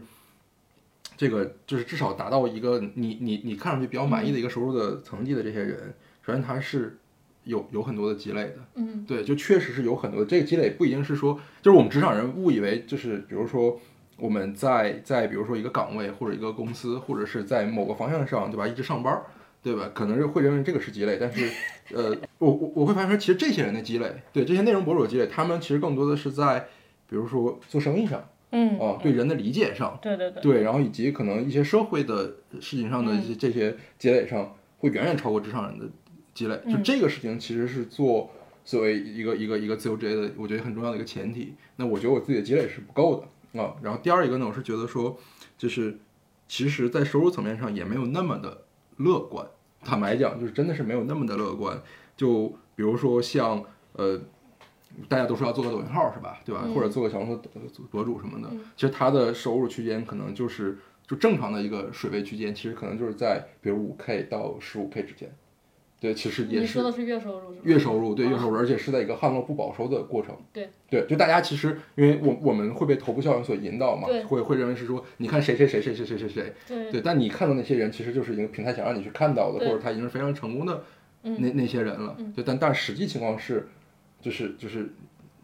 [1.17, 5.93] 这个就是至少达到一个你你你看上去比较满意的一个收入的层级的这些人，
[6.25, 6.97] 首先他是
[7.43, 8.57] 有有很多的积累的。
[8.75, 13.79] 嗯，对，就确实是有很多这个积累，不一定是说就是我们职场人误以为就是比如说
[14.17, 18.67] 我们在在比如说一个岗位或者一个公司或者是在某个方向上，对吧？
[18.67, 19.21] 一直上班。
[19.63, 19.91] 对吧？
[19.93, 21.49] 可能是会认为这个是积累，但是，
[21.93, 26.67] 呃，我我我会发现说，其实这些人的积累，对这些内容博主的积累，他们其实更多的是在，
[27.09, 32.27] 比如说做生意上，嗯，啊，对人的理解上，对对对，对，然后以及可能一些社会的
[32.61, 35.85] 事情上的一些这些积累上，会远远超过职场人的
[36.33, 36.57] 积累。
[36.69, 38.31] 就这个事情其实是做
[38.63, 41.55] 作为一个一个一个自由职业的，我觉得很重要的一个前提。
[41.75, 43.21] 那我觉得我自己的积累是不够
[43.53, 43.75] 的啊。
[43.81, 45.17] 然后第二一个呢，我是觉得说，
[45.57, 45.99] 就是
[46.47, 48.63] 其实在收入层面上也没有那么的
[48.95, 49.45] 乐观。
[49.83, 51.81] 坦白讲，就是真的是没有那么的乐观。
[52.15, 54.19] 就比如说像呃，
[55.07, 56.39] 大家都说要做个抖音号是吧？
[56.45, 56.67] 对吧？
[56.73, 65.29] 或者做个小红书博主什么的，其实他的收入区间可能就是就正常的一个水位区间，其实可能就是在比如五 K 到十五 K 之间。
[65.99, 66.61] 对，其实也是。
[66.61, 67.61] 你说的是月收入是吧？
[67.63, 70.35] 月收入对月收入，而且是在一个旱涝不保收的过程。
[70.53, 76.53] 对对，就大家其实，因为我我们会被头部效应所引导嘛，会会认为是说，你看谁谁谁谁谁谁谁谁，
[76.91, 80.83] 对，但你看到那些人，其实就是一个平台想让你去看到的，或者他已经是非常成功的
[81.23, 82.15] 那那些人了。
[82.35, 83.67] 对，但但实际情况是，
[84.21, 84.93] 就是就是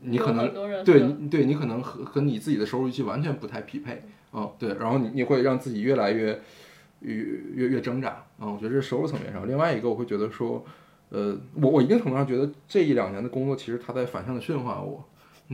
[0.02, 4.50] 你可能对对你可能和和你自己的收入预期完全不太匹配啊。
[4.58, 6.42] 对，然后你你会让自己越来越。
[7.06, 7.16] 越
[7.54, 8.48] 越越挣扎啊！
[8.48, 9.46] 我觉得这是收入层面上。
[9.46, 10.64] 另外一个，我会觉得说，
[11.10, 15.04] 呃，我我一定程度上觉得这一两年的工作，其实它在反向的驯化我。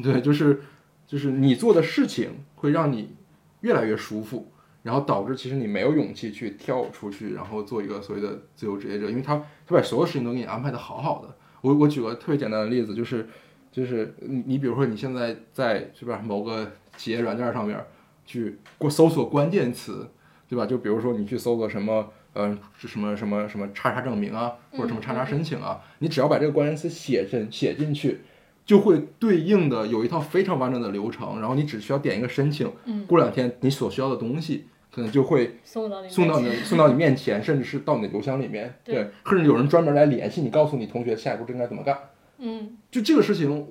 [0.04, 0.62] 对，就是
[1.08, 3.16] 就是你做的事情会让你
[3.62, 4.52] 越来越舒服，
[4.84, 11.36] 然后导致其实你没有勇气去跳出去，然后做一个所谓的自由职业者，因为他他把所有事情都给你安排的好好的。
[11.62, 13.28] 我我举个特别简单的例子，就是
[13.72, 17.80] 就是你你比如说你现在在是吧某个企业软件上面
[18.26, 20.08] 去过搜索关键词。
[20.50, 20.66] 对吧？
[20.66, 28.22] 就比如说你去搜个什么，呃，什么什么什么叉叉证明啊，或者什么叉叉申请啊，你只要把这个关键词写进写进去，
[28.66, 34.66] 就会对应的有一套非常完整的流程，然后你只需要点一个申请，嗯过两天你所需要的东西
[35.00, 41.98] 可能就会送到你送到你面前的送到你面前，甚至是到你的邮箱里面，对对，甚至有人专门来联系你，告诉你同学下一步应该怎么干。
[42.38, 43.68] 嗯就这个事情，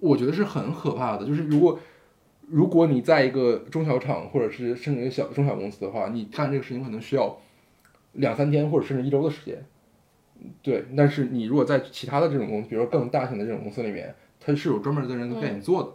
[0.00, 1.24] 我觉得是很可怕的。
[1.24, 1.78] 就是如果
[2.48, 7.38] 如果你在一个中小厂或者是甚至一个小中小公司的话，你干这个事情可能需要
[8.12, 9.64] 两三天或者甚至一周的时间。
[10.60, 15.90] 对，但是你如果在其他的这种公司，比如说更大型的这种公司里面，它是有专门的人给你做的。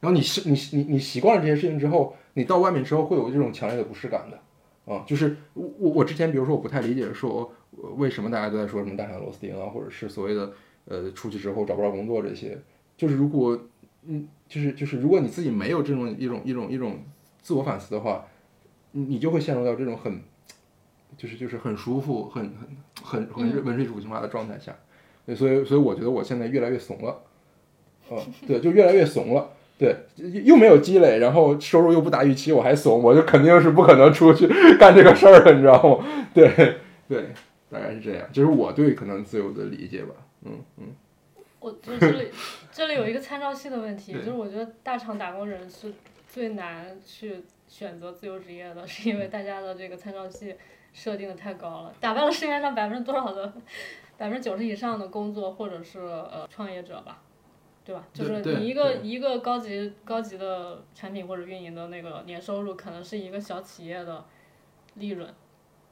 [0.00, 4.38] 然后你习你你你习惯了这些事情之后，你到外面之后会有这种强烈的不适感的。
[4.84, 10.52] 啊、就是我我我之前比如说我不太理解说呃为什么大家都在说什么大厂螺丝钉啊，或者是所谓的
[10.86, 12.60] 呃出去之后找不着工作这些，
[12.96, 13.56] 就是如果
[14.02, 16.98] 嗯就是就是如果你自己没有这种一种一种一种
[17.40, 18.26] 自我反思的话，
[18.90, 20.20] 你你就会陷入到这种很
[21.16, 22.52] 就是就是很舒服很
[23.00, 24.76] 很很很温水煮青蛙的状态下，
[25.24, 27.22] 对，所以所以我觉得我现在越来越怂了，
[28.10, 28.18] 嗯，
[28.48, 29.48] 对，就越来越怂了。
[29.78, 29.96] 对，
[30.44, 34.46] 又没有积累，然后收入又不达预期，我还怂，我就肯定是不可能出去
[34.78, 36.06] 干这个事儿的，你知道吗？
[36.32, 36.76] 对
[37.08, 37.30] 对，
[37.70, 40.14] 大概是这样，就是我对可能自由的理解吧。
[40.44, 40.84] 嗯嗯，
[41.58, 42.28] 我就是这里
[42.70, 45.92] 这里有一个参照系的问题，就是我觉得大厂打工人是
[46.28, 50.54] 最难去选择自由职业的，是因为大家的这个参照系
[50.92, 53.52] 设定的太高了，打败了市面上百分之多少的
[54.16, 57.20] 百分之九十以上的工作或者是呃创业者吧。
[57.84, 58.06] 对吧？
[58.12, 64.24] 就是你一个对一个高级高级的产品或者运营的那个年收入，可能是一个小企业的
[64.94, 65.28] 利润。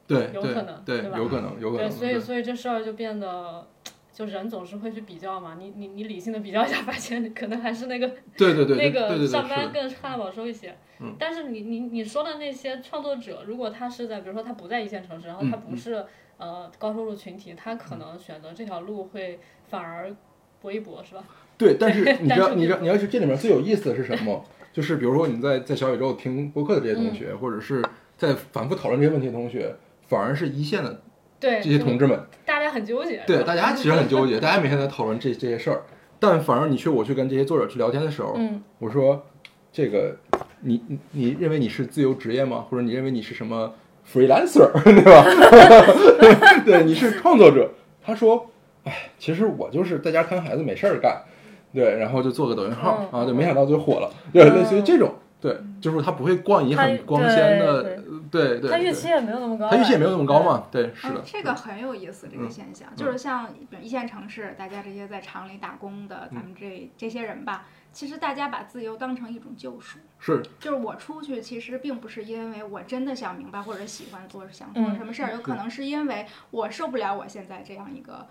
[0.07, 3.65] 对对有可能对对吧有可能有可能对，所以所以这事儿就变得，
[4.11, 5.55] 就人总是会去比较嘛。
[5.57, 10.75] 你你你理性的比较一下，发现可能还是那个对对对对那个上班更旱涝保收一些。
[10.99, 16.05] 嗯但是你你你说的那些创作者，如果他是在比如说他不在一线城市，然后他嗯不是、
[16.37, 20.13] 呃高收入群体，他可能选择这条路会反而
[20.59, 21.23] 搏一搏，是吧？
[21.61, 24.43] 对，但是 你知道，你知道，你要是这里面最有意思的是什么？
[24.73, 27.83] 就是比如说你在在小宇宙听播客的这些同学，或者是
[28.17, 29.75] 在反复讨论这些问题的同学，
[30.07, 31.01] 反而是一线的
[31.39, 33.21] 对，这些同志们，大家很纠结。
[33.27, 35.83] 对，大家其实很纠结， 大家每天在讨论这这些事儿，
[36.19, 39.23] 但反而你去我去跟这些作者去聊天的时候，嗯我说
[39.71, 40.15] 这个
[40.61, 42.65] 你你你认为你是自由职业吗？
[42.69, 43.73] 或者你认为你是什么
[44.11, 46.61] freelancer 对吧？
[46.65, 47.69] 对，你是创作者。
[48.03, 48.49] 他说，
[48.85, 51.21] 哎，其实我就是在家看孩子没事儿干，
[51.73, 57.95] 对，然后就做个抖音号、嗯啊，对，没想到就火了，对，类似于这种，对，就是他不会冠以他很光鲜的对，
[58.29, 59.69] 对对，对他预期也没有那么高。
[59.69, 60.43] 他预期也没有那么高。
[60.43, 63.49] 嘛，对，是的嗯，，这个很有意思，这个嗯现象、就是像
[63.81, 69.99] 一线城市，大家这些在厂里打工的，咱嗯们这这些人吧，其实大家把自由当成一种救赎。
[70.19, 78.27] 是，就是我出去，其实并不是因为我真的想明白或者喜欢做想做嗯什么事儿，有可能是因为我受不了我现在这样一个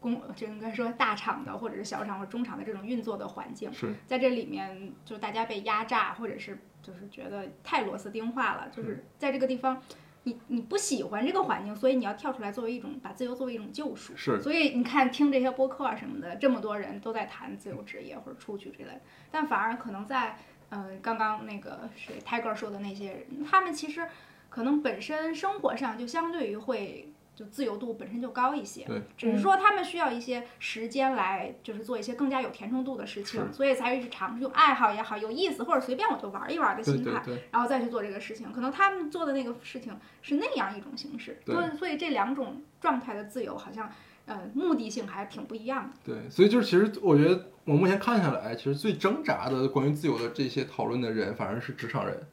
[0.00, 9.80] 公，就应该说大厂的或者是小厂或者中厂的这种运作的环境，是，在这里面就大家被压榨，或者是就是觉得太螺丝钉化了，就是在这个地方。
[10.24, 14.14] 你你不喜欢这个环境，所以你要跳出来，作为一种把自由作为一种救赎。
[14.14, 20.36] 是所以你看，听这些播客啊什么的，这么多人都在谈自由职业或者出去之类的，但反而可能在
[20.68, 24.06] 嗯、呃刚刚那个谁 Tiger 说的那些人，他们其实
[24.50, 38.52] 可能本身生活上就相对于会就自由度本身就高一些对，只是说他们需要一些时间来就是做一些更加有填充度的事情，是所以才会去尝试用爱好也好，有意思或者随便我就玩一玩的心态，对对，然后再去做这个事情。
[38.52, 43.90] 可能他们做的那个事情是那样一种形式，对所以所以这两种状态的自由好像
[44.26, 46.12] 呃目的性还挺不一样的。
[46.12, 52.26] 对，所以就是其实我觉得我目前看下来，其实最挣扎的关于自由的这些讨论的人，反而是职场人。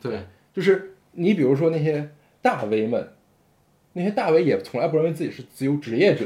[0.00, 2.12] 对，就是你比如说那些
[2.42, 3.12] 大 V 们，
[3.94, 6.24] 那些大 V 也从来不认为自己是自由职业者，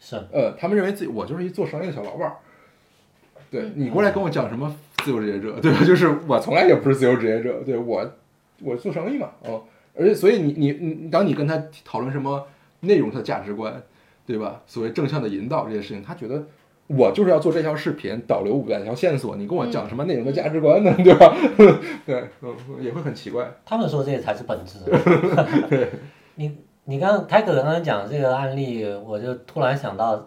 [0.00, 2.36] 是呃，他们认为自己我就是一做生意的小老板儿。
[3.50, 4.74] 对你过来跟我讲什么
[5.04, 5.78] 自由职业者，对吧？
[5.86, 8.12] 就是我从来也不是自由职业者，对我
[8.60, 9.62] 我做生意嘛，哦，
[9.94, 12.46] 而且所以你你你当你跟他讨论什么
[12.80, 13.82] 内容上的价值观，
[14.26, 14.62] 对吧？
[14.66, 16.44] 所谓正向的引导这些事情，他觉得
[16.88, 20.92] 我就是要做这条视频导流五百条线索，你跟我讲什么内容的价值观呢？
[21.02, 21.36] 对吧？
[22.04, 23.48] 对，嗯，也会很奇怪。
[23.64, 24.78] 他们说这个才是本质。
[25.70, 25.88] 对
[26.34, 26.56] 你
[26.88, 30.22] 你刚刚泰哥刚刚讲这个案例，我就突然想到，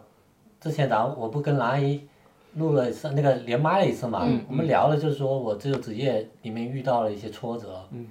[0.59, 2.05] 之前咱我不跟蓝阿姨
[2.55, 8.05] 录了一次那个连麦了一次嘛，嗯我们聊了就是说我这个职业里面遇到了一些挫折，嗯，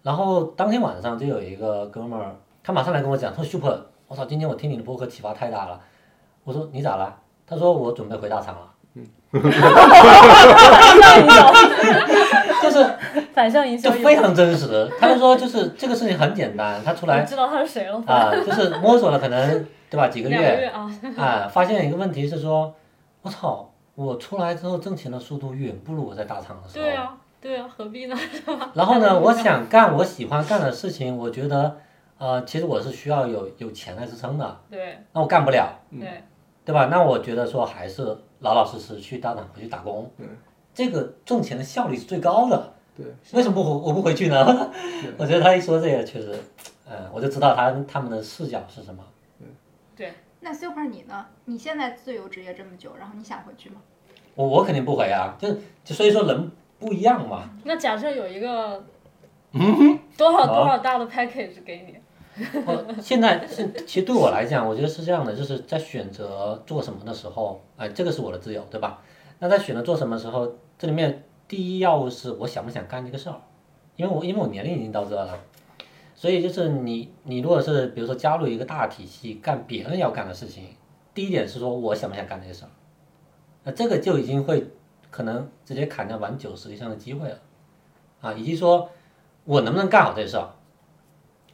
[0.00, 5.80] 然后当天晚上就有一个哥们儿，他马上来跟我讲，他说 Super，我操，今天我听你的播客启发太大了，
[6.44, 7.18] 我说你咋了？
[7.44, 8.71] 他说我准备回大厂了，
[12.62, 12.86] 就是
[13.32, 18.02] 反向营销就非常真实，他就说就是这个事情很简单，他出来我知道他是谁了。
[18.06, 22.74] 啊，就是摸索了可能对吧几个两个月月啊，啊，发现一个问题是说，
[23.22, 26.84] 我操，我出来之后挣钱的速度远不如我在大厂的时候。
[26.84, 28.14] 对啊，对啊，何必呢？
[28.74, 31.78] 然后呢，我想干我喜欢干的事情，我觉得，
[32.18, 36.22] 呃，其实我是需要有有钱来支撑的，对那我干不了，对，
[36.66, 36.88] 对吧？
[36.90, 40.10] 那我觉得说还是老老实实去大厂回去打工，
[40.74, 42.72] 这个挣钱的效率是最高的。
[42.96, 44.70] 对，为什么不回我不回去呢？
[45.16, 46.38] 我觉得他一说这个，确实，
[46.86, 49.02] 嗯，我就知道他他们的视角是什么。
[49.96, 51.26] 对，那 Super 你呢？
[51.44, 53.76] 你现在自由职业这么久，然后你想回去吗？
[54.34, 55.48] 我我肯定不回啊，就
[55.84, 57.48] 就所以说人不一样嘛。
[57.64, 58.82] 那假设有一个
[59.52, 61.96] 嗯多少多少大的 package 给你，
[62.64, 69.02] 我现在现其实对我来讲，我觉得是这样的，就是在选择做什么的时候，哎，这个是我的自由，对吧？
[69.38, 73.36] 那在选择做什么时候，这里面第一要务是我想不想干这个事儿，
[73.96, 75.38] 因为我因为我年龄已经到这了，
[76.14, 80.64] 所以就是你你如果是比如说加入一个大体系干别人要干的事情，
[81.12, 82.70] 第一点是说我想不想干这个事儿，
[83.64, 84.68] 那这个就已经会
[85.10, 87.38] 可能直接砍掉百分之九十以上的机会了，
[88.22, 88.88] 啊，以及说
[89.44, 90.48] 我能不能干好这事儿，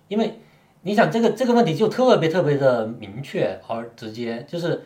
[0.07, 0.39] 因为。
[0.83, 4.83] 你想这个这个问题就特别特别的明确而直接，就是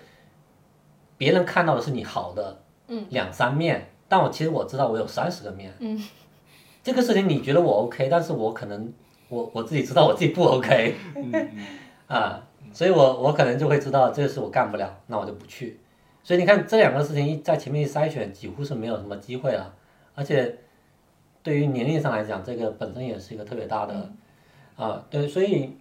[1.19, 5.73] 别人看到的是你好的嗯两三面，但我其实我知道我有三十个面。
[5.79, 6.03] 嗯，
[6.83, 8.93] 这个事情你觉得我 OK，但是我可能
[9.29, 10.97] 我我自己知道我自己不 OK
[12.07, 15.79] 啊，所以我我可能就会知道这个事我干不了，那我就不去。
[16.25, 19.75] 所以你看这两个事情一在前面一筛选，几乎是没有什么机会了，
[20.15, 20.59] 而且
[21.43, 24.11] 对于年龄上来讲，这个本身也是一个特别大的。
[24.77, 25.77] 啊，对，所以，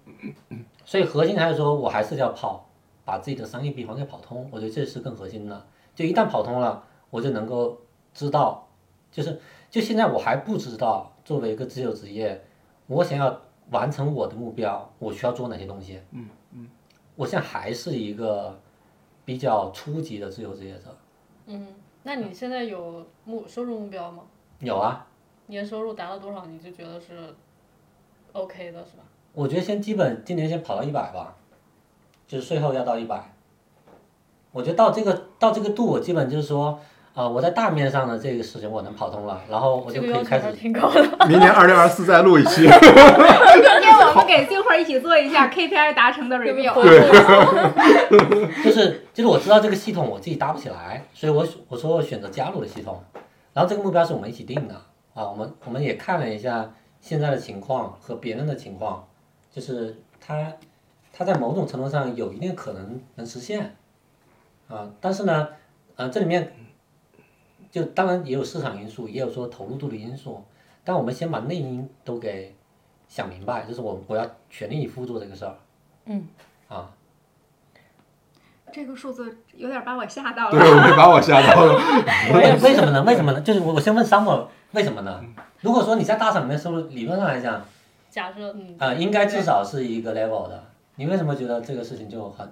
[0.86, 2.68] 所以核心还是说我还是要跑，
[3.06, 5.66] 把自己的商业闭环给跑通，我觉得这是更核心的。
[5.96, 7.78] 就一旦跑通了，我就能够
[8.14, 8.68] 知道，
[9.12, 12.44] 就是就现在我还不知道，作为一个自由职业，
[12.88, 16.00] 我想要完成我的目标，我需要做哪些东西。
[16.12, 16.70] 嗯嗯，
[17.16, 18.60] 我现在还是一个
[19.24, 20.96] 比较初级的自由职业者。
[21.46, 21.68] 嗯，
[22.04, 24.24] 那你现在有目收入目标吗？
[24.60, 25.08] 有啊，
[25.48, 27.34] 年收入达到多少你就觉得是
[28.34, 29.04] OK 的，是吧？
[29.34, 31.36] 我觉得先基本今年先跑到一百吧，
[32.28, 33.34] 就是税后要到一百。
[34.52, 36.78] 我觉得到这个到这个度，我基本就是说，
[37.14, 41.28] 啊、我在大面上的这个事情我能跑通了，然后我就可以开始挺高的。
[41.28, 42.64] 明年二零二四再录一期。
[42.64, 46.74] 今天我们给 Super 一起做一下 KPI 达成的 review。
[48.62, 53.02] 就是就是我知道这个系统我自己搭不起来，所以我我说我选择加入了系统，
[53.54, 54.76] 然后这个目标是我们一起定的
[55.14, 56.70] 啊，我们我们也看了一下
[57.02, 59.06] 现在的情况和别人的情况，
[59.52, 60.54] 就是它
[61.12, 63.76] 它在某种程度上有一定可能能实现
[64.70, 65.50] 啊，但是呢，
[65.96, 66.54] 呃，这里面
[67.70, 70.42] 就当然也有市场因素，也有说投入度的因素，
[70.84, 72.56] 但我们先把内因都给
[73.10, 75.58] 想明白，就是我我要全力以赴做这个事儿，
[76.06, 76.28] 嗯，
[76.70, 76.92] 啊。
[78.74, 80.88] 这个数字有点把我吓到对，了。
[80.88, 81.74] 对把我吓到了。
[82.34, 83.04] 为为什么呢？
[83.04, 83.42] 为什么呢？
[83.42, 85.24] 就是我我先问 Summer 为什么呢？
[85.60, 87.66] 如果说你在大厂里面收入，理论上来讲，
[88.10, 90.64] 假设嗯，啊、应该至少是一个 level 的。
[90.96, 92.50] 你为什么觉得这个事情就很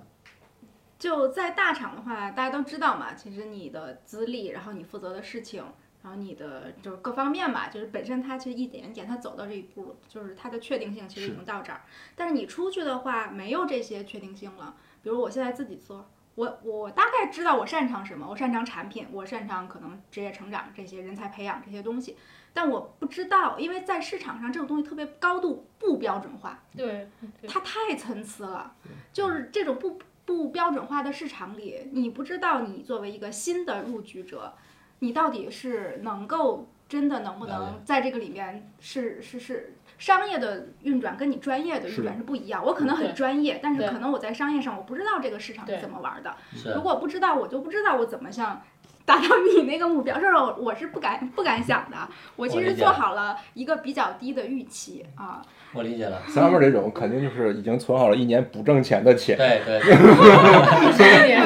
[0.97, 5.63] 就在大厂的话，大家都知道嘛，其实你的资历，然后你负责的事情，
[6.03, 11.81] 然后你的就是各方面吧，就是本身它其实一点一点它走到这一步，就是它的确定性其实已经到这儿。
[12.17, 14.75] 但是你出去的话，没有这些确定性了。
[15.01, 22.15] 比如我现在自己做，我我大概知道我擅长什么，我擅长产品，我擅长可能职业成长这些人才培养这些东西，
[22.53, 26.63] 但我不知道，因为在市场上这种东西特别高度不标准化。
[26.77, 27.09] 对，
[27.41, 28.75] 对它太参差了，
[29.11, 34.53] 就是这种不不标准化的市场里，你不知道你作为一个新的入局者，
[34.99, 42.65] 你到底是能够真的能不能在这个里面是是是商业的运转跟你专业的运转是不一样。
[42.65, 46.35] 我可能很专业，但是可能我在商业上我不知道这个市场是怎么玩的。
[46.75, 48.61] 如果不知道，我就不知道我怎么像。
[49.05, 51.97] 达到你那个目标，这是我我是不敢不敢想的。
[52.35, 55.41] 我其实做好了一个比较低的预期啊，
[55.73, 56.21] 我理解了。
[56.27, 59.35] Summer 这种肯定就是已经存好了一年不挣钱的钱。
[59.35, 59.79] 对对，
[60.93, 61.41] 三年，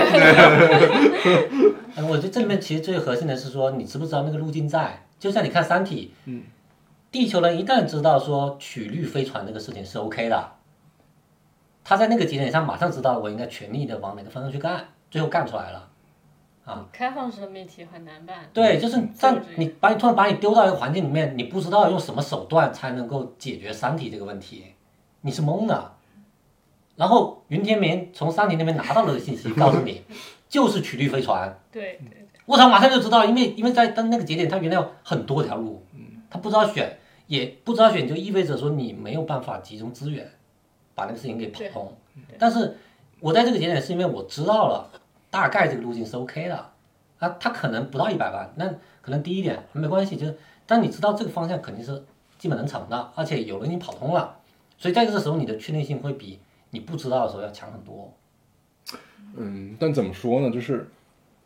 [1.96, 5.02] 嗯 我觉得这里面其实最核心的是说，你知不知道那个路径在？
[5.24, 6.44] 就像你看《三体》，嗯，
[7.10, 10.52] 地球人一旦知道说曲率飞船这个事情是 OK 的，
[11.82, 15.90] 他在那个节点上马上知道我应该全力的往哪个方向去干，最后干出来了。
[16.66, 18.50] 啊开放式的命题很难办。
[18.52, 24.74] 对，就是在你把你突然把你丢到一个环境里面，你不知道用什么手段才能够解决三体这个问题，
[25.22, 25.94] 你是懵的。
[26.98, 30.04] 然后云天明从三体那边拿到了个信息，告诉你
[30.50, 31.58] 就是曲率飞船。
[31.72, 35.82] 对对我操，马上就知道，因为因为在当那个节点，它原来有很多条路，
[36.30, 40.30] 他不知道选，也不知道选，就意味着说你没有办法集中资源
[40.94, 41.94] 把那个事情给跑通。
[42.38, 42.76] 但是
[43.20, 44.90] 我在这个节点是因为我知道了
[45.30, 46.74] 大概这个路径是 OK 的，啊，
[47.20, 48.68] 啊，它可能不到一百万，那
[49.02, 52.04] 可能低一点没关系，就是当你知道这个方向肯定是
[52.38, 54.38] 基本能成的，而且有人已经跑通了，
[54.78, 56.40] 所以在这个时候你的确定性会比
[56.72, 58.14] 你不知道的时候要强很多。
[59.36, 60.52] 嗯，但怎么说呢？
[60.52, 60.88] 就是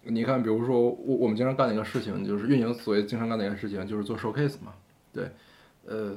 [0.10, 4.74] 你看，比如说我我们经常干的一个事情，就是运营所谓经常干的一个事情，就是做 showcase 嘛。
[5.14, 5.30] 对，
[5.86, 6.16] 呃，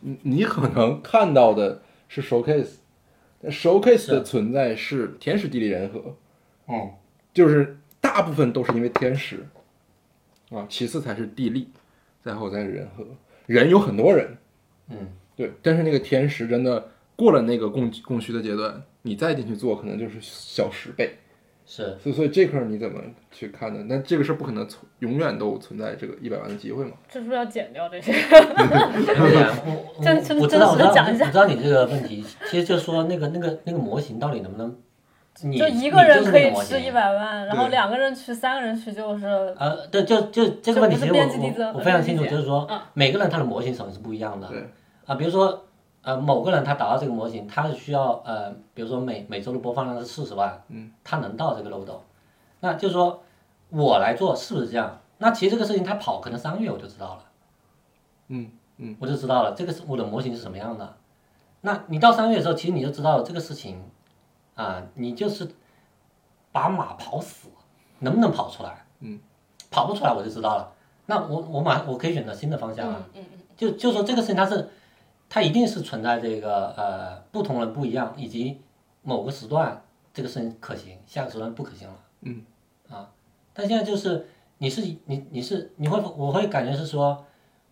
[0.00, 2.76] 你你可能看到的是 showcase，
[3.42, 6.16] 但 showcase 的存在是天时地利人和，
[6.68, 6.90] 嗯，
[7.32, 9.46] 就是大部分都是因为天时
[10.50, 11.68] 啊，其次才是地利，
[12.22, 13.06] 再后才是人和。
[13.46, 14.36] 人有很多人，
[14.88, 14.96] 嗯，
[15.36, 21.16] 对，但是那个天时真的过了那个供供需的阶段，你再进去做，可能就是小十倍。
[21.70, 21.96] 是。
[22.02, 23.00] 所以，所以这块儿你怎么
[23.30, 23.78] 去看呢？
[23.88, 26.90] 那这个事儿不可能存永远都存在这个一百万的机会嘛？
[27.08, 28.12] 这是不是要剪掉这些？
[30.02, 31.26] 真真我知道，我知道，真 实讲一下。
[31.26, 34.76] 我知道你这个问题，其实就是说那个那个那个模型到底能不能，
[35.44, 37.70] 你就一你个人就是可以吃一百万，然后对。
[37.70, 42.80] 两个人去，三个人去就是呃，对，就就这个问题，其实我我我非常清楚，就是说嗯。
[42.94, 44.48] 每个人他的模型可能是不一样的。
[44.48, 44.68] 对。
[45.06, 45.66] 啊，比如说
[46.02, 52.02] 呃某个人他达到这个模型，他是需要呃，比如说每每周的播放量是四十万，嗯，他能到这个漏斗，
[52.60, 53.22] 那就是说
[53.68, 55.00] 我来做是不是这样？
[55.18, 57.24] 那其实这个事情他跑可能三个月我就知道了，
[58.28, 60.96] 嗯嗯，我就知道了这个是我的模型是什么样的。
[61.60, 63.84] 那你到三个月的时候，其实你就知道了这个事情
[64.54, 65.46] 啊，你就是
[66.50, 67.50] 把马跑死，
[67.98, 68.86] 能不能跑出来？
[69.00, 69.20] 嗯，
[69.70, 70.72] 跑不出来我就知道了。
[71.04, 73.02] 那我我马我可以选择新的方向啊。
[73.12, 74.70] 嗯嗯嗯，就就说这个事情它是，
[75.30, 78.60] 它一定是存在这个呃不同人不一样，以及
[79.02, 81.94] 某个时段这个事情可行，下个时段不可行了。
[82.22, 82.42] 嗯。
[82.90, 83.08] 啊，
[83.54, 84.26] 但现在就是
[84.58, 87.24] 你是你你是你会我会感觉是说，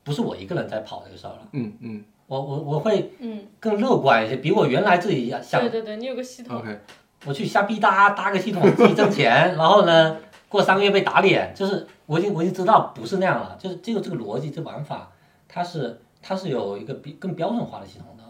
[0.05, 2.05] 不是我一个人在跑这个事儿了，嗯嗯。
[2.29, 6.79] 我我我会嗯，更乐观一些，比我原来自己想对对对，你有个系统，，OK，
[7.25, 10.15] 我去瞎逼搭搭个系统自己挣钱，然后呢
[10.47, 15.11] 过三个月被打脸，就是我已经我已经知道不是那样了，就是这个这个逻辑这玩法，
[15.49, 18.25] 它是它是有一个比更标准化的系统的，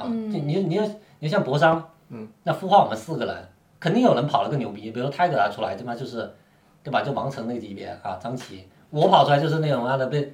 [0.00, 0.80] 啊，嗯就你你
[1.18, 5.94] 你像博商，嗯，那孵化我们四个人，肯定有人跑得更牛逼，比如说泰格他出来，对吧？
[5.94, 6.34] 就是
[6.82, 7.02] 对吧？
[7.02, 10.32] 就王成那个级别啊，张琪，我跑出来就是那种妈的被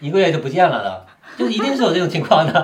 [0.00, 2.60] 一个月就不见了的，就是一定是有这种情况的，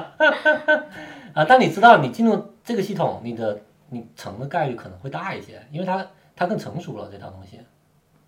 [1.35, 3.61] 啊，但你知道你进入这个系统，你的
[3.91, 7.61] 你成的概率可能会大一些，因为它它更成熟了这套东西。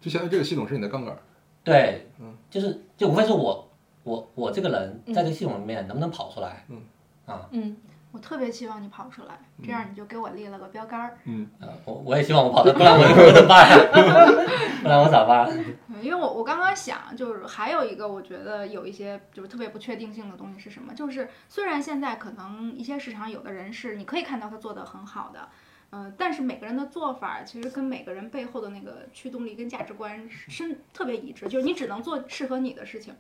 [0.01, 1.17] 就相当于这个系统是你的杠杆。
[1.63, 3.69] 对，嗯，就是就无非是我
[4.03, 6.83] 我我这个人在这个系统里面能不能跑出来，嗯，
[7.27, 7.77] 啊，嗯
[8.13, 11.17] 我特别希望你跑出来，这样你就给我立了个标杆儿。
[11.27, 13.77] 嗯呃，我我也希望我跑的，不然我我怎么办呀？
[14.83, 15.49] 不然我咋办？
[15.89, 20.95] 嗯因为我我刚刚想，就是还有一个我觉得有一些就是特别不确定性的东西是什么？
[20.95, 25.49] 就是虽然现在可能一些市场有的人是你可以看到他做的很好的，
[25.91, 33.15] 嗯、但是每个人的做法其实跟每个人背后的那个驱动力跟价值观是特别一致，就是你只能做适合你的事情。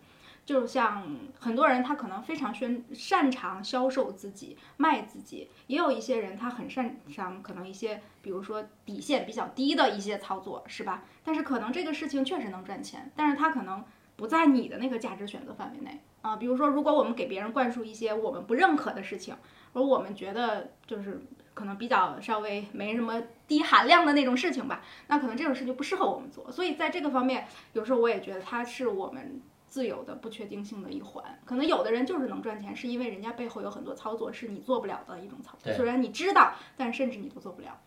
[0.50, 1.06] 就像
[1.38, 11.04] 很多人他可能非常宣擅长销售自己、卖自己，也有一些人他很擅长可能一些，比如说底线比较低的一些操作，是吧？
[11.22, 13.84] 但是可能这个事情确实能赚钱，但是他可能
[14.16, 16.34] 不在你的那个价值选择范围内啊。
[16.34, 19.36] 比如说，如果我们给别人灌输一些我们不认可的事情，
[19.72, 21.22] 而我们觉得就是
[21.54, 26.50] 可能比较稍微没什么低含量的那种事情吧，那可能这种事情不适合我们做。
[26.50, 29.40] 所以在这个方面，有时候我也觉得它是我们。
[29.70, 35.72] 自由的不确定性的一环，可能有的人就是能赚钱，是因为人家背后有很多操作是你做不了的一种操作。
[35.72, 37.80] 虽然你知道，但甚至你都做不了。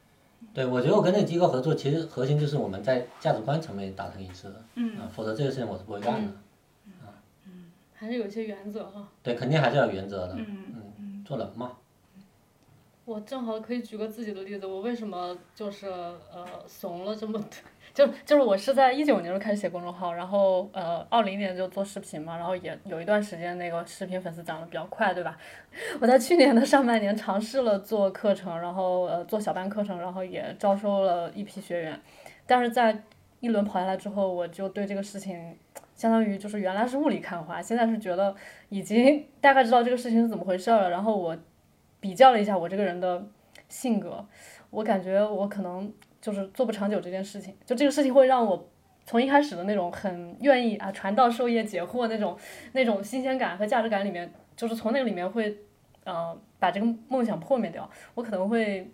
[0.54, 6.32] 对，我觉得我跟那个机构合作，其实核心就是我们在价值观层面达成一致的，嗯啊，否则这个事情我是不会干的。
[6.32, 6.40] 嗯
[7.96, 9.08] 还是有一些原则哈。
[9.22, 11.78] 对，肯定还是要有原则的，嗯做人嘛。
[13.06, 17.42] 我正好可以举个自己的例子，我为什么就是呃怂了这么，
[17.94, 25.38] 就就是我是在一九年就开始写公众号，然后呃二零年就做视频嘛，然后也有一段时间那个视频粉丝涨得比较快，对吧？
[26.02, 32.00] 我在去年的上半年尝试了做课程，然后呃做小班课程，然后也招收了一批学员，
[32.48, 33.04] 但是在
[33.40, 35.58] 一轮跑下来之后，我就对这个事情。
[35.96, 38.36] 相当于就是原来是雾里看花，现在是觉得
[38.70, 40.90] 已经大概知道这个事情是怎么回事儿了。
[40.90, 41.38] 然后我
[42.00, 43.24] 比较了一下我这个人的
[43.70, 44.26] 性格，
[44.72, 45.94] 我感觉我可能
[46.24, 47.54] 就是做不长久这件事情。
[47.66, 48.68] 就这个事情会让我
[49.06, 52.36] 从一开始的那种很愿意啊传道授业解惑那种
[52.72, 55.56] 那种新鲜感和价值感里面，就是从那个里面会
[56.06, 57.88] 呃把这个梦想破灭掉。
[58.16, 58.90] 我可能会。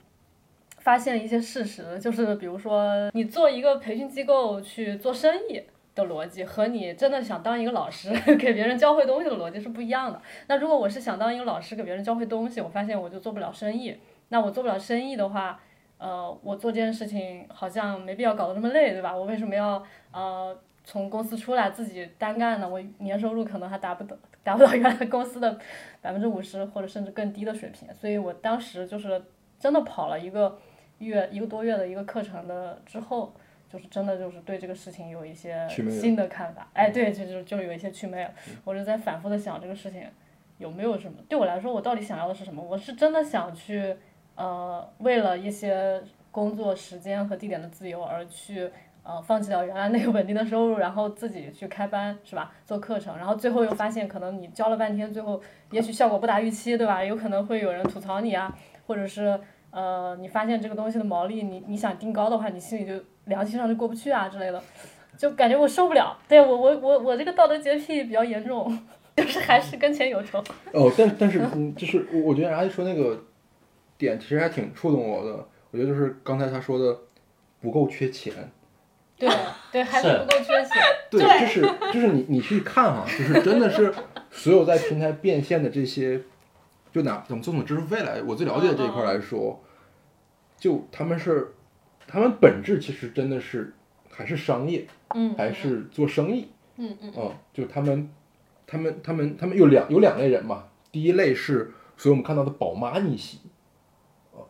[0.81, 5.61] 发现一些事实，就是比如说，你做一个培训机构去做生意，
[5.93, 8.09] 的逻辑和你真的想当一个老师
[8.39, 10.19] 给别人教会东西的逻辑是不一样的。
[10.47, 13.97] 那如果我是想当一个老师给别人教会东西，我发现我就做不了生意。
[14.29, 15.59] 那我做不了生意的话，
[15.99, 19.15] 呃，我做这件事情好像没必要搞得这么累，对吧？
[19.15, 22.67] 我为什么要呃从公司出来自己单干呢？
[22.67, 25.59] 我年收入可能还达不到达不到原来公司的
[26.01, 29.21] 百分之五十或者甚至更低的水平，所以我当时就是
[29.59, 30.57] 真的跑了一个
[30.97, 33.31] 月一个多月的一个课程的之后。
[33.71, 38.33] 就是真的就是对这个事情有一些新的看法，哎，对，就是就有一些祛魅了。
[38.63, 40.01] 我就在反复的想这个事情
[40.57, 42.63] 有没有什么，对我来说，我到底想要的是什么？
[42.63, 43.95] 我是真的想去，
[44.39, 48.69] 呃，为了一些工作时间和地点的自由而去，
[49.03, 52.51] 呃，放弃掉原来那个稳定的收入，然后自己去开班，是吧？
[52.65, 57.03] 做课程，然后最后又发现，可能你教了半天，最后也许效果不达预期，对吧？
[57.03, 58.55] 有可能会有人吐槽你啊，
[58.87, 59.39] 或者是。
[59.71, 62.93] 呃，你发现这个东西的毛利，你你想定高的话，你心里就
[63.25, 64.59] 良心上就过不去啊之类的，
[65.15, 66.17] 就感觉我受不了。
[66.27, 68.75] 对我我我我这个道德洁癖比较严重，
[69.15, 70.39] 就是还是跟钱有仇。
[70.73, 73.23] 哦，但但是嗯，就是我我觉得阿姨说那个
[73.99, 75.47] 点其实还挺触动我的。
[75.69, 76.97] 我觉得就是刚才他说的
[77.61, 78.33] 不够缺钱，
[79.15, 79.29] 对
[79.71, 80.81] 对，还是是不够缺钱。
[81.11, 81.61] 对，就是
[81.93, 83.93] 就是你你去看哈，就是真的是
[84.31, 86.21] 所有在平台变现的这些，
[86.91, 89.61] 就拿怎么从支付费来，我最了解的这一块来说，
[90.57, 91.53] 就他们是
[92.07, 93.75] 他们本质其实真的是
[94.09, 98.09] 还是商业，嗯，还是做生意，嗯嗯嗯，就他们
[98.65, 103.48] 他们他们他们有两有两类人嘛，第一类是所以我们看到的宝妈逆袭，呃，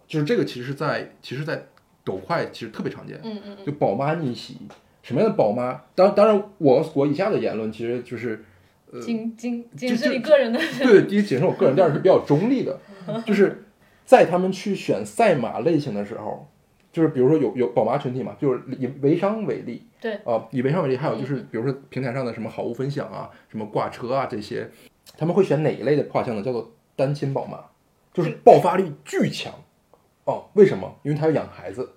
[0.10, 1.64] 就是这个其实在其实，在
[2.04, 4.58] 抖快其实特别常见，嗯嗯就宝妈逆袭，
[5.04, 5.80] 什么样的宝妈？
[5.94, 8.44] 当当然我我以下的言论其实就是
[8.92, 10.60] 嗯，仅仅仅是你个人的。
[10.80, 12.80] 对，第一仅是我个人，第二是比较中立的，
[13.24, 13.66] 就是
[14.04, 16.50] 在他们去选赛马类型的时候，
[16.92, 24.68] 就是比如说有有宝妈群体嘛，就是以微商为例，对啊、以微商为例，还有就是比如说平台上的什么好物分享啊，什么挂车啊这些，
[25.16, 26.42] 他们会选哪一类的画像呢？
[26.42, 27.60] 叫做单亲宝妈，
[28.12, 29.54] 就是爆发力巨强，
[30.30, 30.94] 哦，为什么？
[31.02, 31.90] 因为他要养孩子，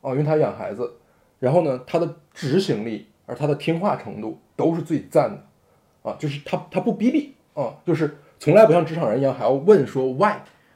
[0.00, 0.94] 哦，因为他要养孩子，
[1.38, 7.32] 然后呢，他的执行力，而他的听话程度都是最赞的，啊，就是他他不逼逼。
[7.54, 10.34] 啊，就是从来不像职场人一样还要问说 why，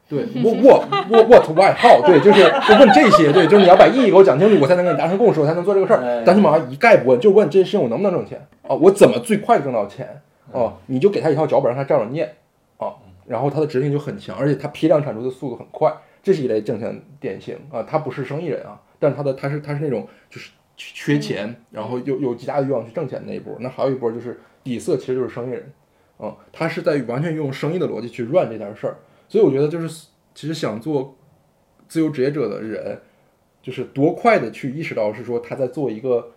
[0.09, 6.01] 对，what what what what why how，对，就是就问这些，对，就是你要把意义给我讲清楚，我才能跟你达成共识，我才能做这个事儿。
[6.01, 6.25] 哎。
[6.25, 8.39] 单亲宝妈一概不问，就问这些事情我能不能挣钱。
[8.63, 10.23] 啊，我怎么最快挣到钱？
[10.55, 10.73] 啊？
[10.87, 12.35] 你就给他一套脚本，让他照着念。
[12.79, 12.95] 啊，
[13.27, 15.93] 然后他的执行就很强，而且他批量产出的速度很快，
[16.23, 25.73] 这是一类挣钱典型啊，他不是生意人啊，但是他的他是他是那种就是缺钱，然后又有极大的欲望去挣钱那一波，那还有一波就是底色其实就是生意人，
[26.19, 28.97] 啊，他是在完全用生意的逻辑去 run 这件事儿，
[29.29, 31.17] 所以我觉得就是其实想做
[31.89, 33.01] 自由职业者的人，
[33.63, 36.33] 就是多快的去意识到是说他在做一个，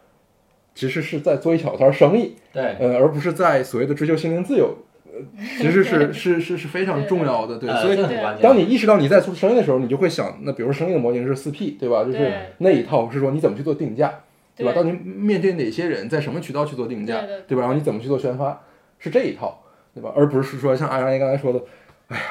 [0.75, 4.92] 其实是在做一小摊生意，对，呃，而不是在所谓的追求心灵自由，呃，
[5.57, 8.41] 其实是是是是非常重要的，对，呃所以。
[8.41, 12.03] 当你意识到你在做生意的时候，你就会想，那比如说生意的模型是四 P，对吧？
[12.03, 14.22] 就是那一套是说你怎么去做定价，
[14.55, 14.74] 对吧？
[14.74, 17.61] 对当你面对哪些人，在什么渠道去做定价，对对吧？
[17.61, 18.61] 然后你怎么去做宣发，
[18.99, 20.11] 是这一套，对吧？
[20.16, 21.59] 而不是说像阿阳刚才说的，
[22.07, 22.24] 哎呀，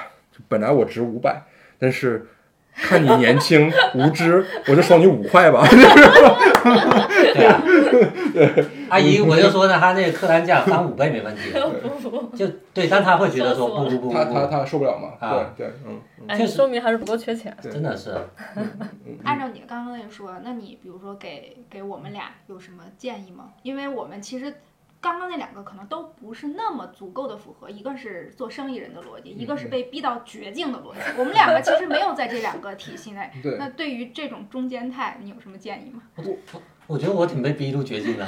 [0.48, 1.42] 本来我值五百，
[1.78, 2.26] 但是
[2.74, 5.64] 看你年轻无知，我就收你五块吧。
[7.34, 7.62] 对啊，
[8.88, 11.52] 阿姨，我就说呢，他那个客单价翻五倍没问题，
[12.36, 15.10] 就对，但他会觉得说不不不不他他，他受不了嘛？
[15.20, 17.56] 啊对对，嗯，哎，确实说明还是不够缺钱。
[17.62, 18.14] 真的是，
[19.24, 23.50] 按照你刚刚那说，那你比如说给给我们俩有什么建议吗？
[23.62, 24.52] 因为我们其实
[25.02, 31.00] 刚刚那两个可能都不是那么足够的符合，一个是做生意人的逻辑，一个是被逼到绝境的逻辑。
[31.18, 33.30] 我们两个其实没有在这两个体系内。
[33.42, 33.58] 对。
[33.58, 36.02] 那对于这种中间态，你有什么建议吗？
[36.16, 38.24] 我我觉得我挺被逼入绝境的。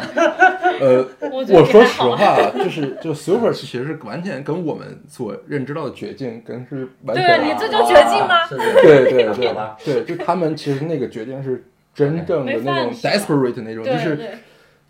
[0.80, 1.84] 呃， 我说。
[1.94, 9.54] 实话，就是就 super 其实是完全跟我们所认知到的绝境跟是完全对你这就绝境吗对对对
[9.84, 11.64] 对，就他们其实那个绝境是
[11.94, 14.38] 真正的那种 desperate 那种，就是对对，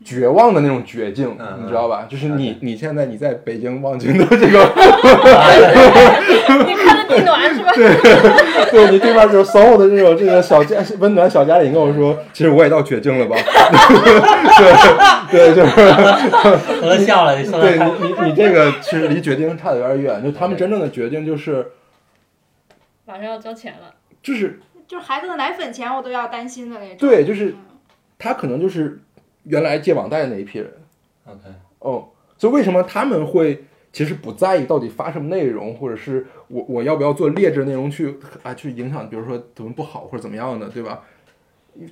[0.05, 2.07] 绝望的那种绝境，嗯你知道吧？
[2.09, 4.63] 就是你嗯你现在你在北京望京的这个，
[6.67, 7.73] 你看着地暖是吧？
[7.75, 13.37] 对对你对面就是所有的这种这个小家温暖小家庭跟我说，其实我也到绝境了吧？
[15.31, 15.73] 对对，就是。
[16.85, 21.67] 喝笑了，你说对的你你你这个其实离绝境差的有点远，就他们真正的绝境就是
[23.07, 26.97] 马上要交钱了，就是就是孩子的奶粉钱我都要担心的那种。
[26.99, 27.55] 对，就是嗯
[28.19, 29.01] 他可能就是
[29.45, 30.73] 原来借网贷的那一批人
[31.25, 31.41] ，OK，
[31.79, 41.05] 哦，所以为什么他们会其实不在意到底发什么内容，或者是我我要不要做劣质内容去啊去影响，比如说怎么不好或者怎么样的，对吧？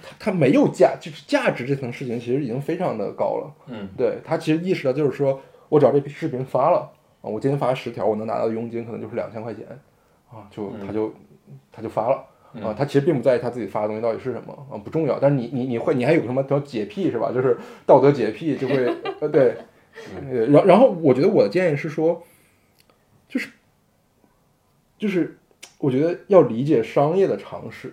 [0.00, 3.53] 他他没有价，就是价值这层事情其实已经非常的高了。
[3.66, 6.90] 嗯，对他其实意识到就是说我只要这批视频发了
[7.20, 9.66] 啊，我今天发十条，我能拿到的佣金可能就是两千块钱。
[10.30, 10.86] 啊，就嗯。
[10.86, 11.12] 他就
[11.70, 12.24] 他就发了
[12.61, 15.18] 啊，他其实并不在意他自己发的东西到底是什么啊，不重要。
[15.18, 17.30] 但是你你你会你还有个什么叫洁癖是吧？
[17.32, 19.57] 就是道德洁癖就会呃 对，
[20.30, 22.22] 呃然然后我觉得我的建议是说，
[23.28, 23.48] 就是
[24.98, 25.38] 就是
[25.78, 27.92] 我觉得要理解商业的常识。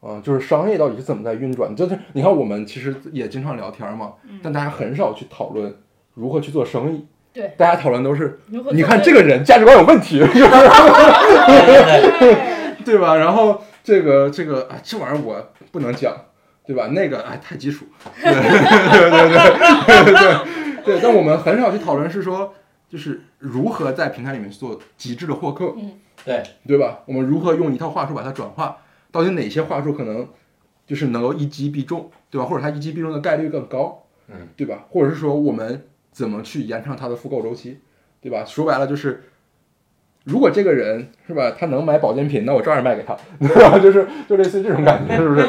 [0.00, 1.76] 啊，就是商业到底是怎么在运转？
[1.76, 5.72] 就是你看，我们其实也经常聊天嘛，但大家很少去讨论
[6.14, 7.06] 如何去做生意。
[7.32, 8.40] 对，大家讨论都是，
[8.72, 10.32] 你看这个人价值观有问题，就 是
[12.18, 12.34] 对
[12.84, 13.16] 对吧？
[13.16, 16.14] 然后这个这个啊，这玩意儿我不能讲，
[16.66, 16.88] 对吧？
[16.88, 17.86] 那个哎，太基础，
[18.22, 21.00] 对对对对对对对。
[21.02, 22.54] 但我们很少去讨论是说，
[22.88, 25.92] 就是如何在平台里面做极致的获客，嗯
[26.24, 27.00] 对，对吧？
[27.06, 28.78] 我们如何用一套话术把它转化？
[29.10, 30.28] 到底哪些话术可能
[30.86, 32.46] 就是能够一击必中，对吧？
[32.46, 34.84] 或者它一击必中的概率更高，嗯，对吧？
[34.90, 37.80] 或者是说我们怎么去延长它的复购周期，
[38.20, 38.44] 对吧？
[38.46, 39.24] 说白了就是，
[40.24, 43.78] 如果这个人是吧，他能买保健品，那我照样卖给他，对 吧？
[43.78, 45.46] 就是就类似于这种感觉，是不是？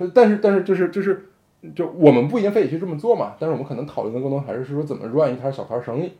[0.14, 1.30] 但是但是就是就是
[1.74, 6.12] 就我们不一定非得去这么做嘛，但是我们可能讨论的更多还是说怎么赚一摊小摊生意。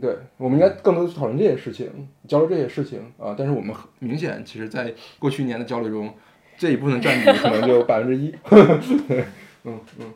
[0.00, 1.88] 对，我们应该更多的去讨论这些事情，
[2.26, 3.34] 交流这些事情啊。
[3.36, 6.12] 但是我们很明显，其实在过去一年的交流中，
[6.56, 8.34] 这一部分占比可能就 百分之一。
[8.50, 10.12] 嗯嗯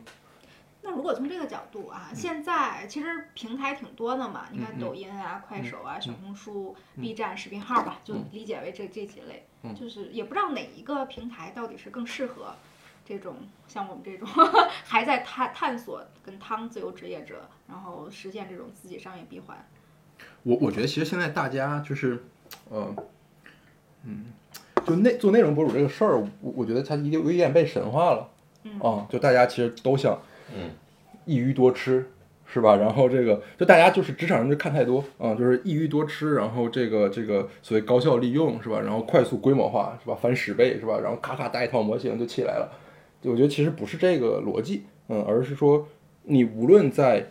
[0.89, 7.01] 那如果从这个角度啊，现在其实平台挺多的嘛，你看抖音啊、快手啊、小红书、嗯。
[7.03, 8.25] B 站视频号吧，就嗯。
[8.31, 9.75] 理解为这这几类，嗯。
[9.75, 12.55] 就是也不知道哪一个平台到底是更适合
[13.05, 13.35] 这种
[13.67, 14.27] 像我们这种
[14.83, 19.63] 还在探探索跟汤自由职业者，然后实现这种自己商业闭环。
[20.41, 22.25] 我我觉得其实现在大家就是，
[22.71, 22.95] 呃，
[24.05, 24.25] 嗯，
[24.87, 28.27] 就内做内容博主这个事儿，我我觉得它有有一点被神化了。
[28.63, 28.79] 嗯。
[28.79, 30.19] 啊，就大家其实都想
[30.55, 30.71] 嗯
[31.25, 32.05] 一鱼多吃，
[32.45, 32.75] 是吧？
[32.75, 38.79] 然后这个就大家就是职场人就看太多啊，就是一鱼多吃，然后这个这个所谓高效利用是吧？
[38.79, 40.17] 然后快速规模化是吧？
[40.19, 40.99] 翻十倍是吧？
[40.99, 42.71] 然后咔咔搭一套模型就起来了。
[43.23, 45.87] 我觉得其实不是这个逻辑，嗯，而是说
[46.23, 47.23] 你无论在，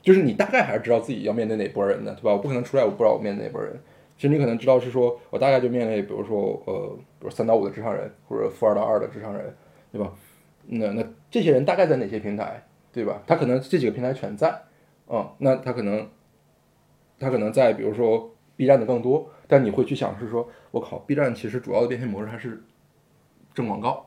[0.00, 2.32] 就是你大概还是知道自己要面对哪波人的，对吧？
[2.32, 3.72] 我不可能出来我不知道我面对哪波人。
[4.16, 9.52] 其实你可能知道是说我大概就面对，比如说呃，比如三到五的职场人，或者负二到二的职场人，
[9.90, 10.12] 对吧？
[10.66, 13.22] 那那这些人大概在哪些平台，对吧？
[13.26, 14.62] 他可能这几个平台全在，
[15.08, 16.08] 嗯，那他可能
[17.18, 22.62] 他可能在比如说 B 站的更多，但你会去想是说，我靠，B 站其实主要的变现模式还是
[23.54, 24.06] 挣广告，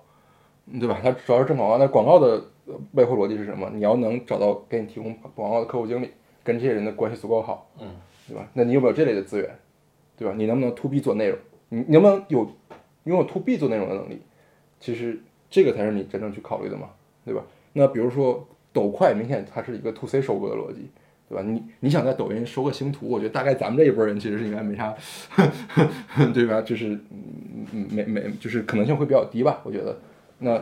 [0.68, 0.99] 嗯对吧？
[1.03, 3.70] 它主要是挣广告，那广告的呃背后逻辑是什么？
[3.74, 6.12] 你要能找到给你提供广告的客户经理，
[6.43, 7.88] 跟这些人的关系足够好，嗯，
[8.28, 8.47] 对吧？
[8.53, 9.49] 那你有没有这类的资源，
[10.18, 10.34] 对吧？
[10.38, 11.38] 你能不能 to B 做内容？
[11.70, 12.49] 你你能不能有
[13.03, 14.22] 拥有 to B 做内容的能力？
[14.80, 15.20] 其实
[15.56, 16.89] 这个才是你真正去考虑的嘛，
[17.24, 17.41] 对吧？
[17.72, 20.89] 那比如说抖快，明显它是一个 to C 收购的逻辑，
[21.30, 21.41] 对吧？
[21.47, 24.93] 你你想在抖音收个星图，我觉得大概咱们这一波人其实是应该没啥，
[26.34, 26.62] 对吧？
[26.62, 29.97] 就是嗯嗯没没就是可能性会比较低吧，我觉得。
[30.39, 30.62] 那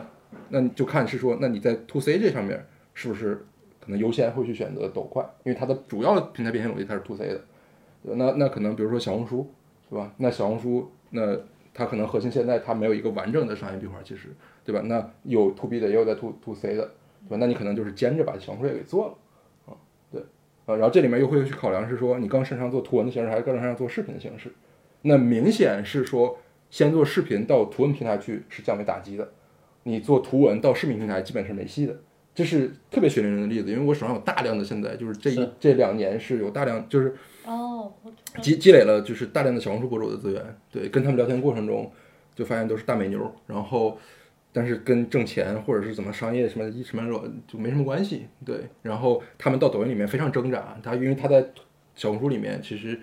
[0.50, 2.64] 那你就看是说，那你在 to C 这上面
[2.94, 3.44] 是不是
[3.80, 7.40] 可能优先会去选择抖快，因为它的主要平台变现逻辑它是 to C 的，
[8.02, 9.50] 那那可能比如说小红书，
[9.90, 10.12] 对吧？
[10.18, 11.36] 那小红书那
[11.74, 14.28] 它可能核心现在它没有一个完整的商业闭环，其实
[14.64, 14.80] 对吧？
[14.86, 16.92] 那有 to B 的，也有在 to to C 的，
[17.28, 17.36] 对吧？
[17.38, 19.76] 那你可能就是兼着把小红书也给做了，啊，
[20.10, 20.22] 对，
[20.66, 24.50] 啊，然后这里面又会去考量是说你更擅长做图文的形式，还是更擅长做视频的形式？
[25.02, 26.38] 那明显是说
[26.70, 29.32] 先做视频到图文平台去是降维打击的，
[29.82, 31.96] 你做图文到视频平台基本是没戏的。
[32.34, 37.14] 这是特别血淋淋的例子，因为我手上有大量的现在就是这一是这两年是有大量就是
[37.46, 37.92] 哦，
[38.40, 41.92] 积积累了就是大量的小红书博主的资源，对，跟他们聊天过程中
[42.34, 43.98] 就发现都是大美妞，然后
[44.52, 47.02] 但是跟挣钱或者是怎么商业什么一什么
[47.46, 51.44] 就没什么关系，对，然后他们到抖音里面非常挣扎，他因为他在
[51.94, 52.98] 小红书里面其实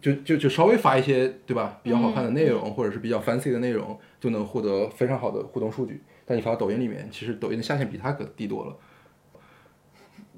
[0.00, 8.76] 就就就稍微发一些对吧比较好看的内容、或者是比较 fancy 的内容，就能获得非常好的互动数据，但你发到抖音里面，其实抖音的下限比他可低多了。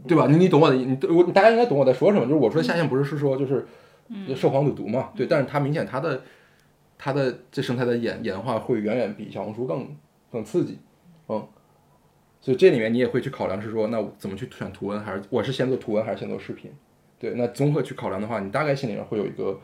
[0.06, 0.26] 对吧？
[0.28, 2.24] 你你懂我的，你我大家应该懂我在说什么。
[2.24, 3.66] 就是我说的下线不是是说就是
[4.26, 5.26] 就涉黄赌毒嘛，对。
[5.26, 6.22] 但是它明显它的
[6.98, 9.88] 它的这生态的演演化会远远比小红书更
[10.30, 10.78] 更刺激，
[11.28, 11.46] 嗯。
[12.40, 16.72] 所以这里面你也会去考量是说，那我怎么去选图文，还是我是先做图文还是先做视频？
[17.20, 19.60] 对，那综合去考量的话，你大概心里面会有一个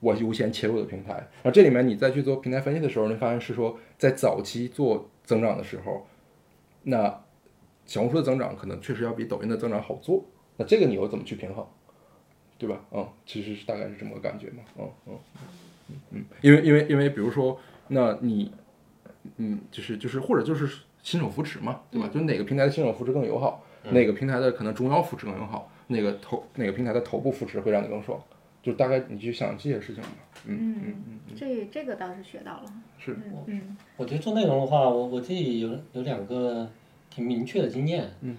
[0.00, 1.12] 我优先切入的平台。
[1.12, 6.06] 然后这里面你再去做平台分析的时候，你发现是说在早期做增长的时候，
[6.84, 7.22] 那
[7.86, 10.24] 小红书的增长可能确实要比抖音的增长好做，
[10.56, 11.66] 那这个你又怎么去平衡，
[12.58, 12.80] 对吧？
[12.92, 15.18] 嗯，其实是大概是这么个感觉嘛，嗯嗯
[15.90, 17.58] 嗯嗯，因为因为因为比如说，
[17.88, 18.52] 那你
[19.36, 22.08] 嗯就是就是或者就是新手扶持嘛，对吧？
[22.08, 28.18] 就是哪个平台的新手扶持更友好，哪个平台的可能中腰扶持更友好，哪个头哪个平台的头部扶持会让你更爽，
[28.62, 30.08] 就大概你去想这些事情吧。
[30.46, 32.64] 嗯嗯嗯，这这个倒是学到了。
[32.98, 33.12] 是。
[33.12, 33.76] 嗯嗯。
[33.96, 36.68] 我觉得做内容的话，我我自己有有两个
[37.14, 38.10] 挺明确的经验。
[38.20, 38.36] 嗯。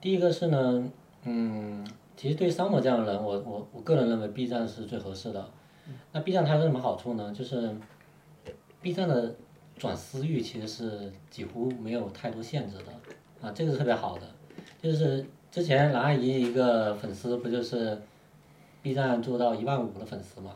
[0.00, 0.90] 第一个是呢，
[1.24, 5.46] 嗯，其实对 Summer 这样的人，我我我个人认为 B 站是最合适的。
[6.12, 7.32] 那 B 站它有什么好处呢？
[7.36, 7.74] 就是
[8.80, 9.34] B 站的
[9.76, 14.22] 转私域其实是几乎没有太多限制的，啊，这个是特别好的。
[14.80, 18.00] 就是之前蓝阿姨一个粉丝不就是
[18.82, 20.54] B 站做到一万五的粉丝嘛？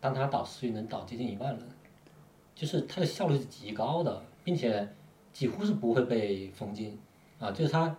[0.00, 1.62] 当他导私域能导接近一万人。
[2.54, 4.88] 就是它的效率是极高的，并且
[5.36, 6.98] 几乎是不会被封禁
[7.38, 7.94] 啊，就是它，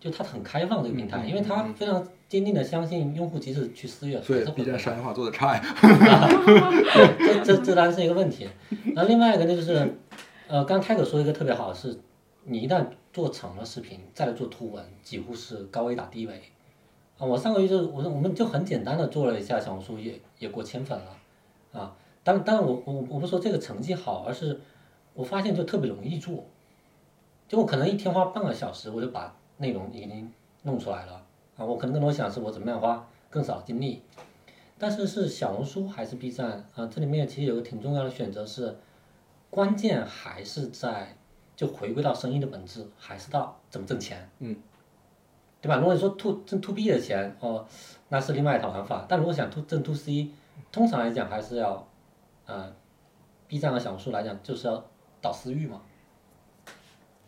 [0.00, 5.62] 就它很开放这个平台，因为它非常坚定的相信用户即使去私域，所以还是 B 会站商业化做的差呀。
[7.22, 8.48] 这这这当然是一个问题。
[8.92, 9.96] 然后另外一个呢就是，
[10.48, 11.96] 呃，刚泰哥说一个特别好的是，
[12.42, 16.42] 你一旦做成了视频，再来做图文，几乎是高维打低维。
[17.18, 21.94] 啊，我上个月就我我们就很简单的做了一下小红书，也也过千粉了，啊。
[22.24, 24.60] 当当然我我我不说这个成绩好，而是
[25.12, 26.44] 我发现就特别容易做，
[27.48, 30.32] 就我可能一天花半个小时，我就把内容已经
[30.62, 31.22] 弄出来了
[31.56, 31.64] 啊。
[31.64, 34.02] 我可能更多想是我怎么样花更少精力，
[34.78, 36.86] 但是是小红书还是 B 站啊？
[36.86, 38.76] 这里面其实有个挺重要的选择是，
[39.50, 41.16] 关键还是在
[41.54, 44.56] 就回归到生意的本质，还是到怎么挣钱，嗯，
[45.60, 45.76] 对吧？
[45.76, 47.66] 如果你说 to 挣 to B 的钱哦，
[48.08, 50.30] 那是另外一套玩法，但如果想 to 挣 to C，
[50.72, 51.86] 通常来讲还是要。
[52.46, 52.70] 呃
[53.48, 54.84] ，B 站和小红书来讲，就是要
[55.22, 55.80] 导私域嘛。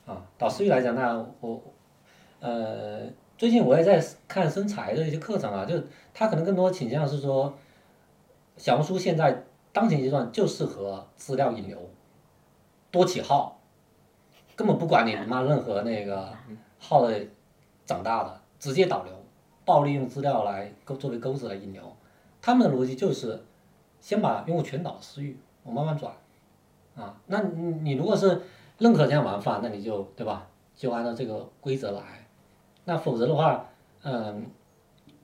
[0.07, 1.61] 啊，导私域来讲，那我，
[2.41, 5.75] 呃，最近我也在看生财的一些课程啊，就
[6.15, 7.53] 他可能更多倾向是说，
[8.57, 11.79] 小红书现在当前阶段就适合资料引流，
[12.91, 13.61] 多起号，
[14.55, 16.33] 根本不管你妈任何那个
[16.79, 17.27] 号的
[17.85, 19.13] 长大的，直接导流，
[19.65, 21.97] 暴力用资料来钩作为钩子来引流，
[22.41, 23.43] 他们的逻辑就是。
[23.99, 26.15] 先把用户全导私域，我慢慢转，
[26.95, 28.41] 啊，那你你如果是
[28.79, 30.49] 认可这样玩法，那你就对吧？
[30.75, 32.29] 就按照这个规则来。
[32.85, 33.69] 那否则的话，
[34.03, 34.47] 嗯，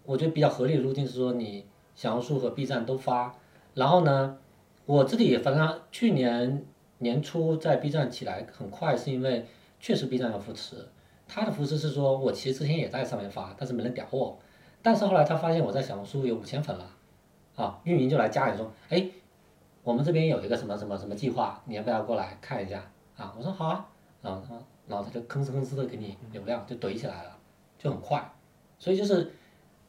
[0.04, 3.34] 我觉得比较合理的路径是说，你小红书和 B 站都发，
[3.74, 4.38] 然后呢，
[4.86, 6.64] 我这里反正去年
[6.98, 9.46] 年初在 B 站起来很快，是因为
[9.78, 10.88] 确实 B 站有扶持，
[11.28, 14.38] 他的扶持是说我其实之前也在上面发，但是没人屌我，
[14.80, 16.86] 但是后来他发现我在小红书有五千粉了。
[17.54, 19.10] 啊，运营就来加你说，哎，
[19.82, 22.90] 我们这边有一个什么什么什么计划，你要不要过来看一下？
[23.16, 23.88] 啊，我说好啊，
[24.22, 24.54] 然后他，
[24.88, 27.38] 然后他就吭哧吭哧的给你流量就怼起来了，
[27.78, 28.32] 就很快，
[28.78, 29.32] 所以就是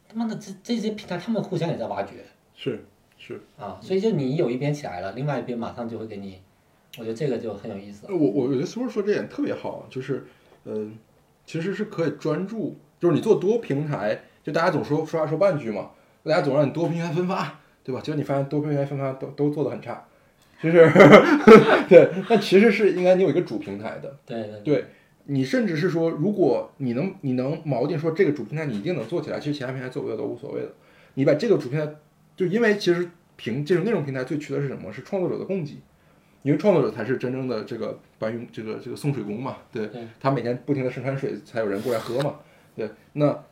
[0.08, 2.84] 他妈的这这些平台他们互相也在挖掘，是
[3.18, 6.40] 是啊，所以就你有一边起来了，另外一边马上就会给你，
[6.98, 8.06] 我觉得这个就很有意思。
[8.08, 10.26] 我我觉得苏叔说这点特别好，就是
[10.64, 10.96] 嗯，
[11.46, 15.90] 其实是可以专注，就是你做多平台，就大家总说说话说半句嘛。
[16.22, 18.00] 大家总让你多平台分发，对吧？
[18.00, 20.02] 结果你发现多平台分发都都做的很差，
[20.72, 20.90] 就是
[21.88, 22.10] 对。
[22.28, 24.84] 但其实是应该你有一个主平台的，对对对。
[25.26, 30.68] 你甚至是说，如果你能你能锚定说这个主平台你一定能做起来，其实其他平台做不做都无所谓的。
[31.14, 31.94] 你把这个主平台，
[32.36, 34.92] 就因为其实平这种内容平台最缺的是什么？
[34.92, 35.76] 是创作者的供给，
[36.42, 39.88] 因为创作者才是真正的这个搬运这个这个送水工嘛，对
[40.20, 42.36] 他每天不停的生产水，才有人过来喝嘛，
[42.76, 42.90] 对。
[43.14, 43.44] 那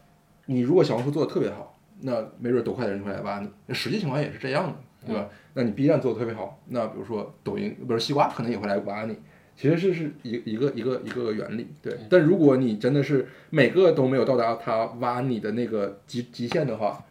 [0.46, 1.68] 你如果小红书做的特别好。
[2.04, 4.74] 那没准抖快的人会来挖你，那实际情况也是这样的，
[5.06, 5.28] 对吧？
[5.54, 9.16] 那你 B 站做的特别好，那比如说抖音，不是西瓜，可能也会来挖你。
[9.54, 11.94] 其实是是一一个一个一个原理，对。
[12.08, 17.04] 但如果你真的是每个都没有到达他挖你的那个极极限的话，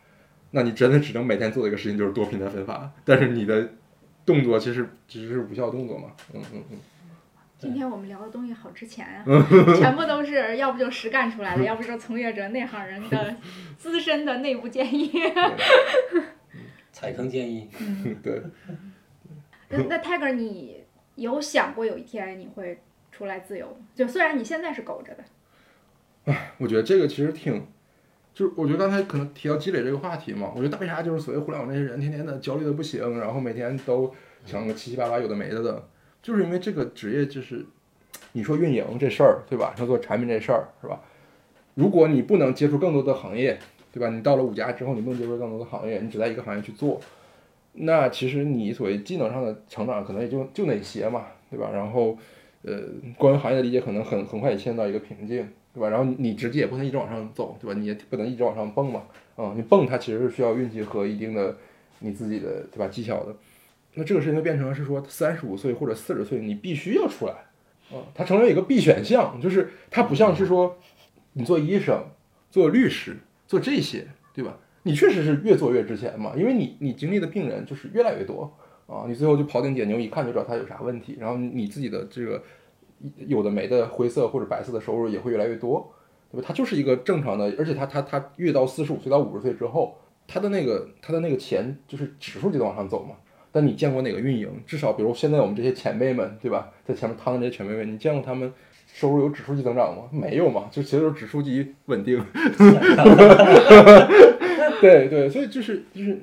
[0.50, 3.70] 那你真的只能每天做的一个事情就是多平台分发，但是你的
[4.26, 6.78] 动作其实其实是无效动作嘛，嗯嗯嗯。
[7.60, 9.24] 今天我们聊的东西好值钱啊，
[9.78, 13.36] 全部都是要不就实干出来的，要不就从业者内行人的
[13.78, 15.12] 资深的内部建议。
[17.02, 17.68] 踩坑建议。
[18.22, 18.44] 对。
[19.70, 20.84] 那那 Tiger，你
[21.16, 22.80] 有想过有一天你会
[23.12, 23.76] 出来自由？
[23.96, 25.24] 就虽然你现在是苟着的。
[26.26, 27.66] 唉，我觉得这个其实挺，
[28.36, 34.14] 就是我觉得刚才可能提到积累这个话题嘛，我觉得为啥就是所谓互联网那些人天天的焦虑的不行，然后每天都
[34.46, 35.88] 想个七七八八有的没的的。
[36.22, 37.66] 就是因为这个职业，就是
[38.34, 39.74] 你说运营这事儿，对吧？
[39.76, 41.02] 说做产品这事儿，是吧？
[41.74, 43.58] 如果你不能接触更多的行业，
[43.92, 44.10] 对吧？
[44.10, 47.00] 你到了五家之后，你不能接触更多的行业，你只在一个行业去做，
[47.74, 51.70] 那其实你所谓技能上的成长，可能也就就那些嘛，对吧？
[51.74, 52.18] 然后，
[52.64, 52.82] 呃，
[53.18, 55.90] 关于行业的理解，可能很很快也陷入到一个瓶颈，对吧？
[55.90, 57.80] 然后你直接也不能一直往上走，对吧？
[57.80, 59.04] 你也不能一直往上蹦嘛，
[59.36, 61.56] 啊，你蹦它其实是需要运气和一定的
[62.00, 62.88] 你自己的，对吧？
[62.88, 63.36] 技巧的。
[63.96, 67.34] 那这个事情就变成是说，三十五岁或者四十岁，你必须要出来，
[67.92, 70.78] 啊，它成为一个必选项，就是它不像是说，
[71.34, 72.06] 你做医生、
[72.50, 73.18] 做律师、
[73.52, 74.58] 做这些，对吧？
[74.84, 78.50] 你确实是越做越值钱嘛，因为你你经历的病人就是越来越多
[78.88, 82.42] 啊，你最后就庖丁解牛，一看就知道他有啥问题，然后你自己的这个
[83.18, 85.94] 有的没的灰色或者白色的收入也会越来越多，
[86.32, 86.48] 对吧？
[86.48, 93.16] 他就是一个正常的，而且他他他越到四十五岁到五十岁之后，他的那个他的那个钱就是指数级的往上走嘛。
[93.52, 94.50] 但你见过哪个运营？
[94.66, 96.72] 至少比如现在我们这些前辈们，对吧？
[96.86, 98.50] 在前面趟的这些前辈们，你见过他们
[98.94, 100.04] 收入有指数级增长吗？
[100.12, 102.24] 没有嘛，就其实都是指数级稳定。
[104.80, 106.20] 对对，所以就是就是，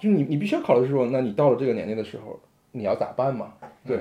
[0.00, 2.38] 就你你必须要考虑说，那你到了这个年龄的时候，
[2.72, 3.54] 你要咋办嘛？
[3.86, 4.00] 对，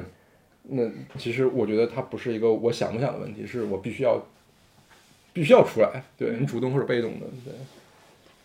[0.63, 0.83] 那
[1.17, 4.21] 其实我觉得它不是一个我想不想的问题，是我必须要
[5.33, 7.53] 必须要出来，对你主动或者被动的，对。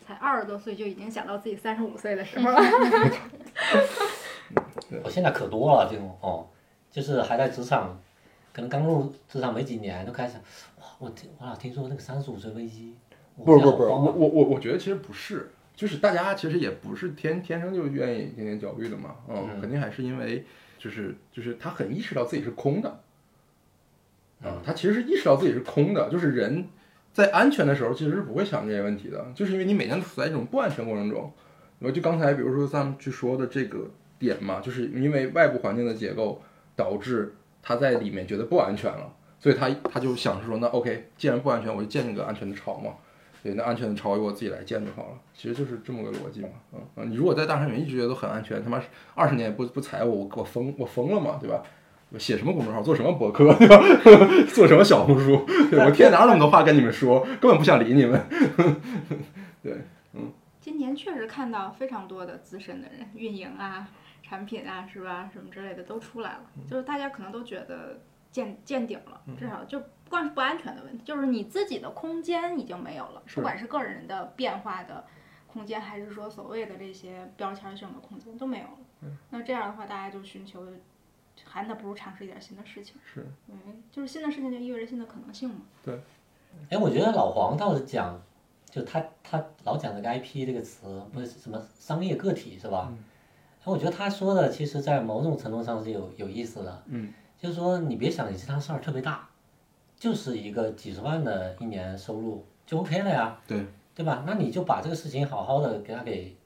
[0.06, 2.58] 才二十多岁就已经想到自己三十五岁的时候了。
[5.04, 6.48] 我现在可多了这种哦，
[6.90, 7.96] 就是还在职场，
[8.61, 10.36] 可能刚入职场没几年就开始，
[10.78, 12.94] 哇，我听我老听说那个三十五岁危机。
[13.42, 20.44] 不是不是不是，我我我我觉得其实不是，就是大家其实也不是天天生就愿意天天焦虑的嘛，嗯，肯定还是因为
[20.78, 23.00] 就是就是他很意识到自己是空的，
[24.42, 26.68] 啊，他其实是意识到自己是空的，就是人。
[27.12, 31.32] 在安全的时候，其实是不会想这些问题的，就是因为你每天处在一种不安全过程中。
[31.80, 36.40] 我就刚才比如说咱们去说的这个点嘛，就是因为外部环境的结构
[36.76, 42.92] 导致他在里面觉得不安全了，所以他他就想说，那 OK，既然不安全，我就建一个安全的巢嘛。
[43.42, 45.18] 对，那安全的巢由我自己来建就好了。
[45.34, 46.48] 其实就是这么个逻辑嘛。
[46.74, 48.82] 嗯嗯，你如果在大山里面一直觉得很安全，他妈
[49.14, 51.62] 二十年不不踩我，我我疯我疯了嘛，对吧？
[52.11, 53.80] 我写什么公众号，做什么博客，对吧？
[54.52, 55.46] 做什么小红书？
[55.70, 58.20] 对我天天哪有那么多话跟你们说，根本不想理你们。
[59.62, 59.72] 对，
[60.12, 60.32] 嗯。
[60.61, 63.88] 今年确实看到非常多的资深的人，运营啊、
[64.30, 65.28] 产品啊，是吧？
[65.32, 66.42] 什么之类的都出来了。
[66.70, 67.98] 就是大家可能都觉得
[68.30, 75.04] 见见顶了，至少就不光是不安全的问题，就是你自己的空间已经没有了，不管是个人的变化的
[75.48, 79.10] 空间，还是说所谓的这些标签性的空间都没有了。
[79.30, 80.64] 那这样的话，大家就寻求。
[81.42, 82.96] 还那不如尝试一点新的事情。
[83.02, 85.62] 是，嗯，就是新的事情就意味着新的可能性嘛。
[85.82, 85.98] 对。
[86.68, 88.20] 哎，我觉得老黄倒是讲，
[88.68, 92.88] 就他他老讲这个 IP 这个词，不是什么商业个体是吧？
[92.90, 93.04] 嗯。
[93.61, 96.82] 哎，我觉得他说的，其实在某种程度上是有有意思的。
[96.86, 97.12] 嗯。
[97.38, 99.28] 就是说，你别想你这趟事儿特别大，
[99.96, 103.38] 就是一个几十万的一年收入就 OK 了呀。
[103.46, 103.64] 对。
[103.94, 104.24] 对吧？
[104.26, 106.36] 那你就把这个事情好好的给他给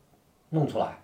[0.50, 0.98] 弄出来，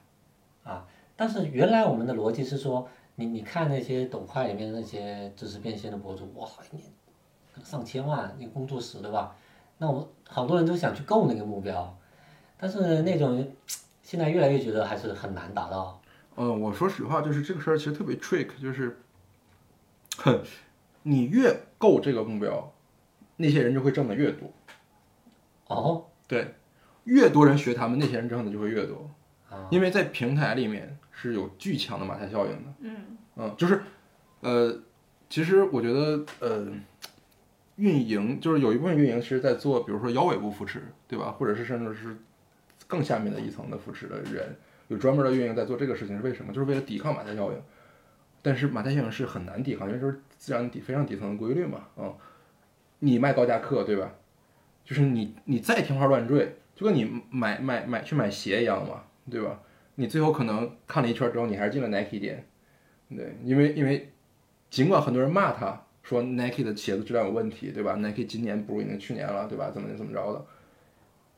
[0.64, 0.84] 啊！
[1.14, 2.88] 但是原来我们的逻辑是说。
[3.16, 6.86] 你你看那些抖快里面那些知识变现的博主，哇，一年
[7.62, 9.36] 上千万，那工作室对吧？
[9.76, 11.94] 那我们好多人都想去够那个目标，
[12.56, 13.46] 但是那种
[14.02, 15.99] 现在越来越觉得还是很难达到。
[16.36, 18.98] 嗯，我说实话，就是这个事儿其实特别 trick，就是，
[20.18, 20.40] 哼，
[21.02, 22.72] 你越够这个目标，
[23.36, 24.52] 那些人就会挣的越多。
[25.68, 26.54] 哦，对，
[27.04, 29.10] 越多人学他们，那些人挣的就会越多。
[29.68, 32.96] 因为在平台里面是有巨强的马太效应的，嗯
[33.34, 33.82] 嗯，就是，
[34.42, 34.78] 呃，
[35.28, 36.68] 其实我觉得，呃，
[37.74, 41.32] 运营就是有一部分运营其实在做，比如说腰尾部扶持，对吧？
[41.32, 42.16] 或者是甚至是
[42.86, 44.56] 更下面的一层的扶持的人，
[44.90, 46.52] 有专门的运营在做这个事情，是为什么？
[46.52, 47.58] 就是为了抵抗马太效应。
[48.42, 52.14] 但是马太效应是很难抵抗，因为就是自然底非常底层的规律嘛，嗯，
[52.98, 54.12] 你卖高价课，对吧？
[54.84, 59.04] 就是你你再天花乱坠，就跟你买买买去买鞋一样嘛。
[59.30, 59.60] 对吧？
[59.94, 62.44] 你最后可能看了一圈之后，你还是进了 Nike 店，
[63.10, 64.10] 对，因为因为
[64.68, 69.70] 尽管很多人骂他说 Nike 的鞋子质量有问题，对吧？Nike 今年不如已经去年了，对吧？
[69.70, 70.44] 怎么怎么着的，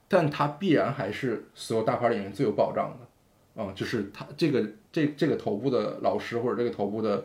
[0.09, 3.07] 但他必然还是所有大牌里面最有保障的，
[3.55, 7.25] 啊，就是他这个这这个头部的老师或者这个头部的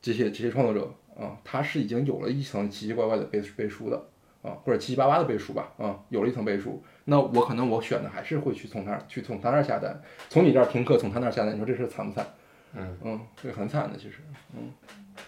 [0.00, 3.96] 这些这些创作者啊，他是已经有了一层奇奇怪怪的背背书的
[4.42, 6.82] 啊，或者七七八八的背书吧，啊，有了一层背书。
[7.04, 12.26] 那我可能我选的还是会去从他去从他那儿下单，从你这儿听课，从他那儿下单，你说这事惨不惨？
[12.72, 14.18] 嗯嗯，这很惨的其实，
[14.54, 14.70] 嗯。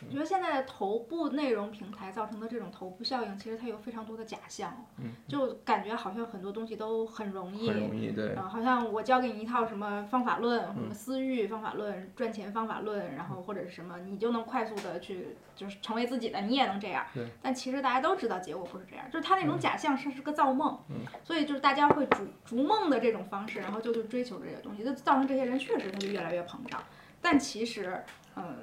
[0.06, 4.84] 我觉得现在的头部内容平台造成的这种头部效应，其实它有非常多的假象，
[5.28, 17.04] 就感觉好像很多东西都很容易，很容易，对，好像我教给你一套什么方法论，什么私域方法论、赚钱方法论，然后或者是什么，你就能快速的去就是成为自己的，你也能这样。
[17.40, 20.78] 但其实大家都知道结果不是这样，就是它那种假象是是个造梦，
[21.24, 26.82] 所以就是大家会逐逐梦的这种方式，然后就去追求这些东西，就造成这些人确实他就越来越膨胀，
[27.20, 28.02] 但其实，
[28.36, 28.56] 嗯。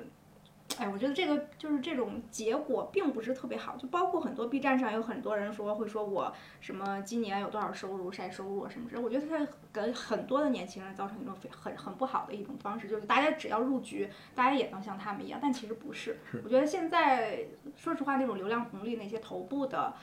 [0.80, 16.18] 哎，我觉得这个就是这种结果并不是特别好，就包括很多 B 站上有很多人说会说我什么今年有多少收入晒收入什么之类，我觉得它给很多的年轻人造成一种非很很不好的一种方式，就是大家只要入局，大家也能像他们一样，但其实不是。
[16.46, 19.94] 我觉得现在说实话，那种流量红利那些头部的，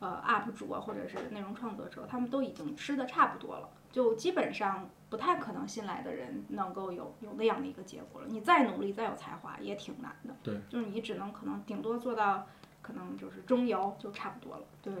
[0.00, 8.26] 呃 UP 主啊，或者是内容创作者，他们都已经吃的差不多了，就基本上不太可能新来的人能够有有那样的一个结果了。
[8.28, 12.46] 你再努力再有才华也挺难的，对，就是你只能可能顶多做到
[12.80, 14.92] 可能就是中游就差不多了，对，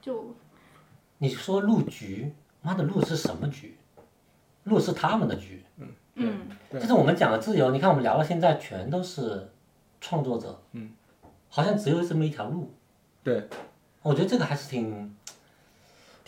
[0.00, 0.34] 就就
[1.18, 2.32] 你说入局，
[2.62, 3.76] 妈的入是什么局？
[4.64, 5.64] 入是他们的局。
[5.76, 9.50] 嗯嗯就是我们讲的自由，你看我们聊到现在全都是
[10.00, 10.90] 创作者，嗯，
[11.48, 12.72] 好像只有这么一条路。
[13.22, 13.48] 对，
[14.02, 15.14] 我觉得这个还是挺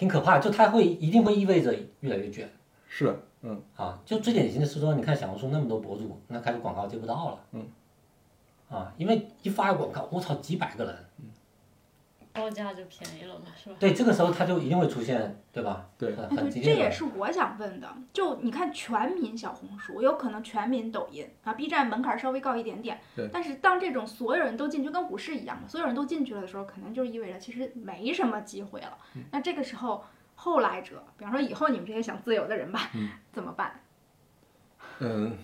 [0.01, 2.51] 挺可怕，就它会一定会意味着越来越卷。
[2.89, 4.01] 是，嗯，啊。
[4.07, 7.67] 就最典型的是说，你看小红书那么多博主，那开始广告接不到了，嗯，
[8.71, 10.97] 啊，因为一发个广告，我操，几百个人，
[12.33, 13.77] 报价就便宜了嘛，是吧？
[13.81, 15.89] 对，这个时候它就一定会出现，对吧？
[15.99, 16.75] 对很哎，对，很激烈。
[16.75, 17.93] 这也是我想问的。
[18.13, 23.29] 就你看，全民小红书，有可能全民抖音啊，B 站门槛稍微高一点点对。
[23.33, 28.97] 但是当这种所有人都进去，跟股市一样嘛，所有人都进去了的时候，可能就意味着其实没什么机会了。
[29.17, 30.05] 嗯那这个时候，
[30.37, 33.81] 后来者，比方说以后你们这些想自由的人吧，嗯怎么办？
[35.01, 35.37] 嗯，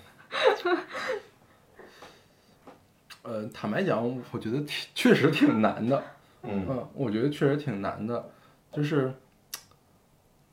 [3.22, 6.03] 呃，坦白讲，我觉得挺确实挺难的。
[6.49, 8.31] 嗯，我觉得确实挺难的，
[8.73, 9.13] 就是，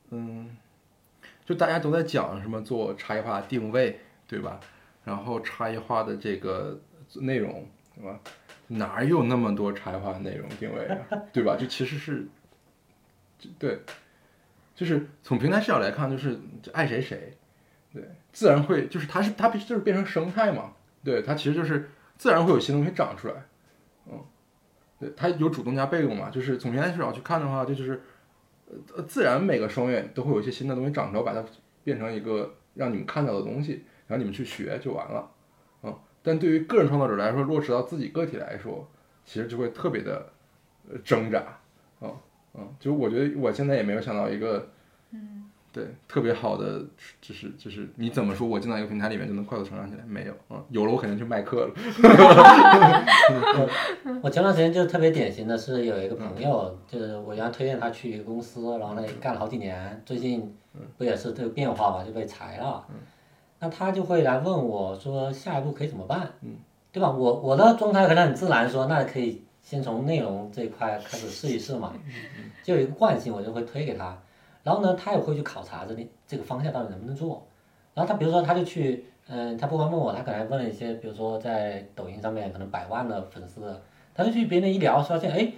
[0.10, 0.58] 嗯，
[1.46, 4.60] 就大家都在讲什么做差异化定位，对吧？
[5.04, 6.80] 然后差异化的这个
[7.16, 8.20] 内容，对吧？
[8.68, 11.56] 哪有那么多差异化内容定位啊，对吧？
[11.56, 12.26] 就其实是，
[13.60, 13.80] 对，
[14.74, 16.40] 就是从平台视角来看，就是
[16.72, 17.38] 爱谁谁，
[17.94, 20.74] 对，自然会就是它是它必就是变成生态嘛，
[21.04, 23.36] 对，它其实就是自然会有新东西长出来。
[25.04, 28.02] 对，它有主动加被动嘛，就是从平台视角去看的话，这就是，
[28.96, 31.44] 呃，自然每个双月都会有一些新的东西长出来，把它
[31.84, 35.30] 变成一个让你们看到的东西，然后你们去学就完了，
[35.84, 35.94] 嗯。
[36.22, 38.90] 但对于个人创作者来说，落实到自己个体来说，
[39.26, 40.26] 其实就会特别的
[41.04, 41.60] 挣扎，
[42.00, 42.16] 嗯
[42.54, 44.70] 嗯，就我觉得我现在也没有想到一个，
[45.12, 45.43] 嗯，
[45.74, 46.86] 对，特别好的，
[47.20, 50.04] 就是就是你怎么说我进到一个平台里面就能快速成长起来？
[50.08, 51.74] 没有，嗯，有了我肯定去卖课了，
[54.22, 60.56] 我前段时间就特别典型的是有一个朋友，就是我原来推荐他去一个公司，然后呢干了好几年，最近
[60.98, 62.86] 不也是这个变化嘛，就被裁了。
[63.60, 66.34] 那他就会来问我说下一步可以怎么办？
[66.92, 67.10] 对吧？
[67.10, 71.92] 我我的状态可能很自然说，那可以先从内容这一块开始试一试嘛，
[72.62, 74.16] 就有一个惯性，我就会推给他。
[74.64, 77.46] 然后呢，他也会去考察这里这个方向到底能不能做。
[77.94, 83.80] 然后他比如说他就去，嗯，他不光问我，他可能还问了一些，比如说在抖音上面可能百万的粉丝，
[84.16, 85.52] 他就去别人一聊，发现哎，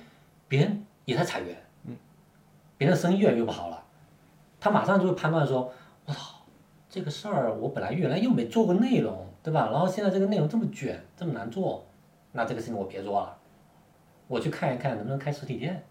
[0.47, 1.95] 别人也在裁员，嗯，
[2.77, 3.83] 别人的生意越来越不好了，
[4.59, 5.71] 他马上就会判断说，
[6.05, 6.35] 我操，
[6.89, 9.69] 这个事儿我本来原来又没做过内容，对吧？
[9.71, 11.85] 然后现在这个内容这么卷，这么难做，
[12.33, 13.37] 那这个事情我别做了，
[14.27, 15.83] 我去看一看能不能开实体店，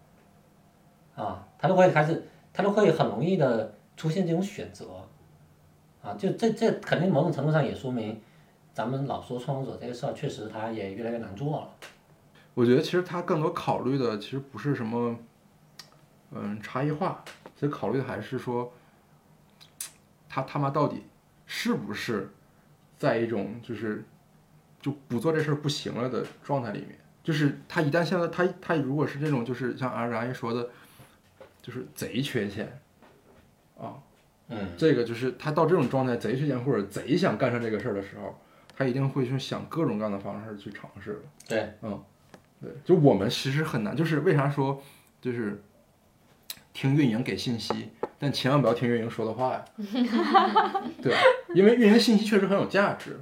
[1.15, 2.23] 啊，他就会开始，
[2.55, 4.85] 他都会很容易的出现这种选择，
[6.01, 8.21] 啊，就这这肯定某种程度上也说明，
[8.73, 11.69] 咱们老说创作者这个事儿，确实他也越来越难做了。
[12.53, 15.19] 我觉得其实他更多考虑的其实不是什么，
[16.31, 17.21] 嗯，差异化，
[17.55, 18.71] 其实考虑的还是说，
[20.29, 21.03] 他他妈到底
[21.45, 22.31] 是不是
[22.97, 24.05] 在一种就是
[24.81, 26.97] 就不做这事儿不行了的状态里面。
[27.21, 30.69] 就是他一旦现在他他如果是这种就是像阿然说的，
[31.65, 32.79] 就是贼缺钱，
[33.75, 33.97] 啊，
[34.49, 38.39] 嗯，这个就是他到这种状态贼缺钱或者贼想干上这个事儿的时候，
[38.77, 41.99] 他一定会去想各种各样的方式去尝试对，嗯，
[42.61, 44.79] 对，就我们其实很难，就是为啥说，
[45.19, 45.59] 就是
[46.71, 47.89] 听运营给信息，
[48.19, 49.65] 但千万不要听运营说的话呀，
[51.01, 51.17] 对吧？
[51.55, 53.19] 因为运营的信息确实很有价值，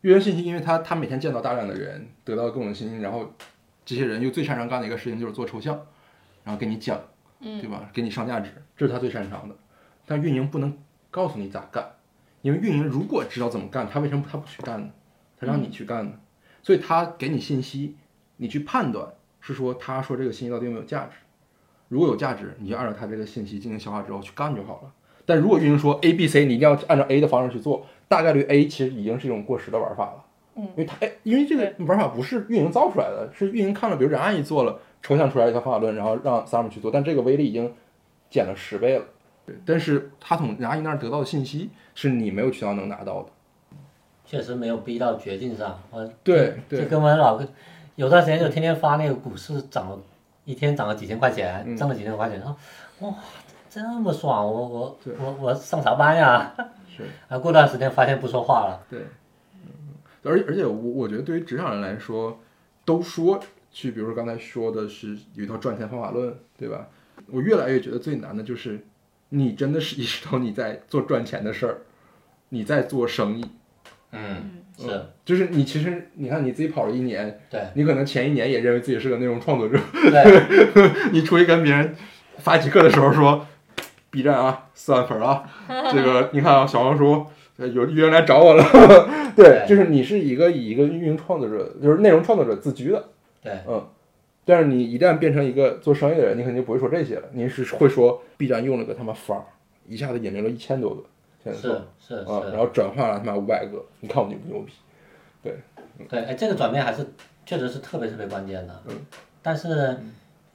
[0.00, 3.32] 运营信息，因为他他每天见到大量的人，得到各种信息，然后
[3.84, 5.80] 这些人又最擅长干的一个事情就是做抽象，
[6.42, 7.00] 然后跟你讲，
[7.40, 7.90] 对吧？
[7.92, 9.54] 给你上价值，这是他最擅长的。
[10.06, 10.76] 但运营不能
[11.10, 11.84] 告诉你咋干，
[12.42, 14.88] 因为运营如果知道怎么干，他为什么他不去干呢？
[15.38, 16.12] 他让你去干呢？
[16.62, 17.96] 所以他给你信息，
[18.36, 19.08] 你去判断
[19.40, 21.16] 是说他说这个信息到底有没有价值。
[21.88, 24.92] 如果有价值，你就按照他这个信息进行消化之后去干就好了。
[25.24, 30.24] 但如果运营说 A、B、C，你一定要按照 A 的方式去做，大概率 A 其实已经是一种过时的玩法了。
[30.56, 37.72] 嗯因为它哎，因为这个玩法不是运营造出来的，是运营看了，比如冉阿姨做了抽象出来一套方法论，然后让 Summer 去做，但这个威力已经
[38.30, 39.04] 减了十倍了。
[39.46, 43.28] 对，但是他从冉阿姨那儿得到的信息是你没有渠道能拿到的。
[44.24, 45.78] 确实没有逼到绝境上。
[45.92, 47.46] 我对对就跟我老哥
[47.94, 49.96] 有段时间就天天发那个股市涨了，
[50.44, 52.56] 一天涨了几千块钱，嗯挣了几千块钱，说
[53.08, 53.14] 哇
[53.70, 56.52] 这么爽，我我我我上啥班呀？
[56.88, 57.04] 是。
[57.28, 58.82] 然后过段时间发现不说话了。
[58.90, 59.00] 对，
[59.62, 59.94] 嗯，
[60.24, 62.36] 而而且我我觉得对于职场人来说，
[62.84, 63.38] 都说
[63.76, 66.88] 去，比如说刚才说的是有一套赚钱方法论，对吧？
[67.26, 68.80] 我越来越觉得最难的就是，
[69.28, 71.76] 你真的是意识到你在做赚钱的事儿，
[72.48, 73.44] 你在做生意，
[74.12, 77.60] 嗯，是，嗯就是你其实你看你自己跑了一年，对。
[77.74, 80.72] 你可能前一年也认为自己是个内容创作者，对，
[81.12, 81.94] 你出去跟别人
[82.38, 83.46] 发起课的时候说
[84.10, 85.44] ，B 站啊，四万粉啊，
[85.92, 88.64] 这个你看啊，小红书有有艺人来找我了，
[89.36, 89.66] 对，对。
[89.68, 93.08] 就是你是一个以一个运营创作者，就是内容创作者自居的，
[93.46, 93.86] 对，嗯。
[94.44, 99.44] 但是你一旦变成一个做生意的人，你肯定不会说这些了，你是会说 B 站用了个他妈法儿，
[99.88, 101.02] 一下子引流了一千多个，
[101.42, 104.72] 现在是是啊，然，后转化了他妈五百个，你看我牛不牛逼？
[105.42, 107.04] 对，哎，这个转变还是
[107.44, 108.82] 确实是特别特别关键的。
[108.88, 108.94] 嗯
[109.42, 109.96] 但是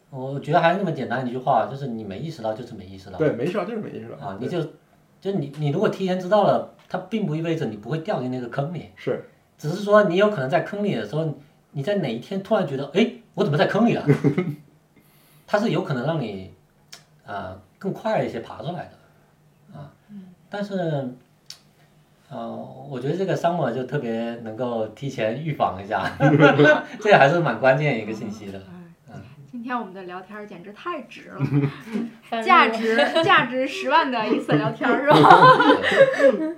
[0.10, 3.18] 我觉得还是那么简单一句话，就是你没意识到就是没意识到。
[3.18, 4.62] 对，没意识到就是没意识到啊，你就
[5.20, 9.24] 就你你如果提前知道了，它并不意味着你不会掉进那个坑里，是
[9.58, 11.34] 只是说你有可能在坑里的时候，
[11.72, 14.06] 你在哪一天突然觉得，哎，我怎么在坑里了？
[15.48, 16.54] 它是有可能让你
[17.26, 19.92] 呃更快一些爬出来的啊。
[20.50, 21.14] 但是
[22.30, 22.48] 呃，
[22.90, 26.10] 我觉得这个 summer 就特别能够提前预防一下，
[27.02, 28.62] 这个还是蛮关键一个信息的。
[29.52, 31.42] 今天我们的聊天简直太值了，
[32.42, 36.56] 价值价值十万的一次聊天儿是吧？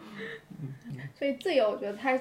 [1.17, 2.17] 所以自由，我觉得它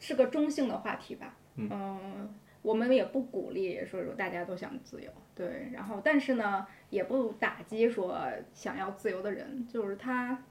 [0.00, 1.34] 是个中性的话题吧。
[1.56, 5.70] 嗯、我们也不鼓励说说大家都想自由，对。
[5.72, 8.18] 然后，但是呢，也不打击说
[8.52, 10.42] 想要自由的人，就是他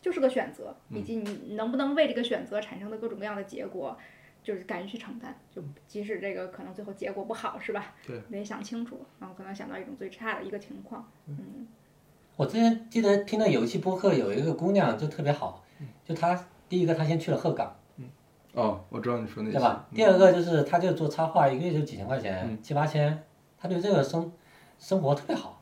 [0.00, 3.96] 就是个选择，以及你能不能为这个选择产生的各种各样的结果，
[4.42, 5.38] 就是敢于去承担。
[5.50, 7.94] 就即使这个可能最后结果不好，是吧？
[8.06, 11.10] 对，得想清楚，然后可能想到一种最差的一个情况。
[11.26, 11.66] 嗯
[12.36, 15.64] 我之前记得听到有一期播客，有一个姑娘就特别好，
[16.04, 17.74] 就她第一个她先去了鹤岗，
[18.56, 19.86] 哦，我知道你说那些对吧？
[19.94, 23.22] 第二个就是他就做插画，一个月就几千块钱，七八千，
[23.58, 24.32] 他对这个生
[24.78, 25.60] 生活特别好，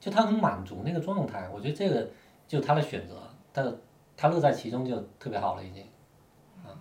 [0.00, 1.48] 就他很满足那个状态。
[1.54, 2.08] 我觉得这个
[2.48, 3.14] 就他的选择，
[3.54, 3.64] 他
[4.16, 5.84] 他乐在其中就特别好了已经，
[6.64, 6.74] 啊，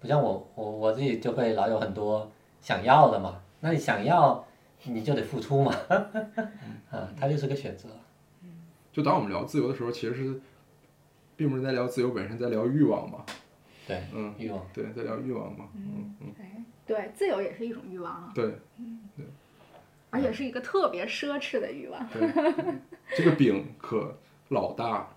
[0.00, 2.28] 不像我我我自己就会老有很多
[2.60, 4.44] 想要的嘛，那你想要
[4.82, 5.72] 你就得付出嘛，
[6.90, 7.88] 啊，它就是个选择。
[8.92, 10.40] 就当我们聊自由的时候，其实是
[11.36, 13.24] 并不是在聊自由本身，在聊欲望嘛。
[13.86, 14.66] 对，嗯，欲望。
[14.72, 15.68] 对，在聊欲望嘛。
[15.74, 18.54] 嗯嗯，哎，对，自由也是一种欲望啊，对
[20.10, 22.04] 而且是一个特别奢侈的欲望。
[22.08, 22.32] 对，
[23.16, 24.16] 这个饼可
[24.48, 25.08] 老大。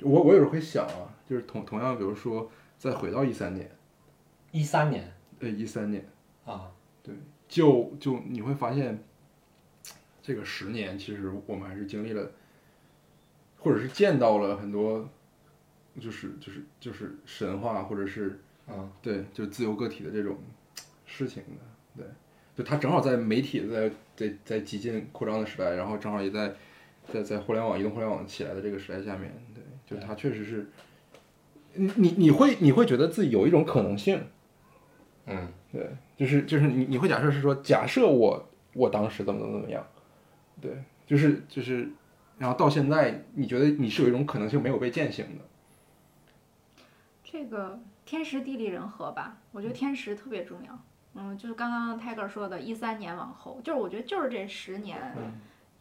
[0.00, 3.70] 我我有时候会想啊，就是同同样，比如说再回到一三年，
[4.50, 6.04] 一三年呃，一三年，
[6.44, 7.14] 啊，对
[7.46, 8.98] 就就你会发现，
[10.20, 12.32] 这个十年其实我们还是经历了，
[13.58, 15.08] 或者是见到了很多，
[16.00, 20.38] 就是就是就是神话，或者是啊，对，就自由个体的这种
[21.04, 22.06] 事情的，对，
[22.56, 26.54] 就它正好在媒体在在在极尽扩张的时代，然后正好也在
[27.12, 30.66] 在在互联网、移动互联网起来的这个时代下面，对，就它确实是，
[31.74, 34.22] 你你你会你会觉得自己有一种可能性，
[35.26, 39.86] 嗯，对，就是就是你你会假设是说，假设我我当时怎么怎么怎么样，
[40.60, 41.88] 对，就是就是，
[42.38, 45.44] 然后到现在，你觉得你是有一种可能性没有被践行的，
[47.32, 50.78] 这个天时地利人和吧，我觉得天时特别重要。
[51.14, 55.00] 嗯，就是刚刚 Tiger 说的，一三年往后，就是我觉得就是这十年，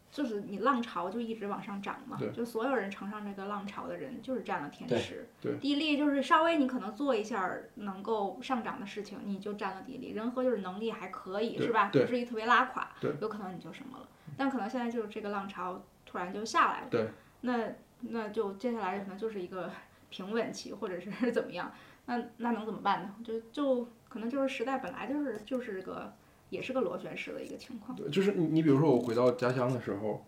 [0.10, 5.28] 就是你浪潮就一直往上涨嘛，就所有人乘上这个浪潮的人，就是占了天时。
[5.42, 10.12] 对地利就是稍微你可能做一下能够上涨的事情，你就占了地利。
[10.12, 11.90] 人和就是能力还可以，是吧？
[11.92, 14.08] 对不至于特别拉垮对，有可能你就什么了。
[14.38, 17.10] 但可能现在就是这个浪潮突然就下来了，对，
[17.42, 19.70] 那那就接下来可能就是一个
[20.12, 21.74] 平稳期，或者是 怎么样。
[22.06, 23.16] 那那能怎么办呢？
[23.24, 26.14] 就就可能就是时代本来就是就是个
[26.50, 27.96] 也是个螺旋式的一个情况。
[27.98, 30.24] 对，就是你你比如说我回到家乡的时候，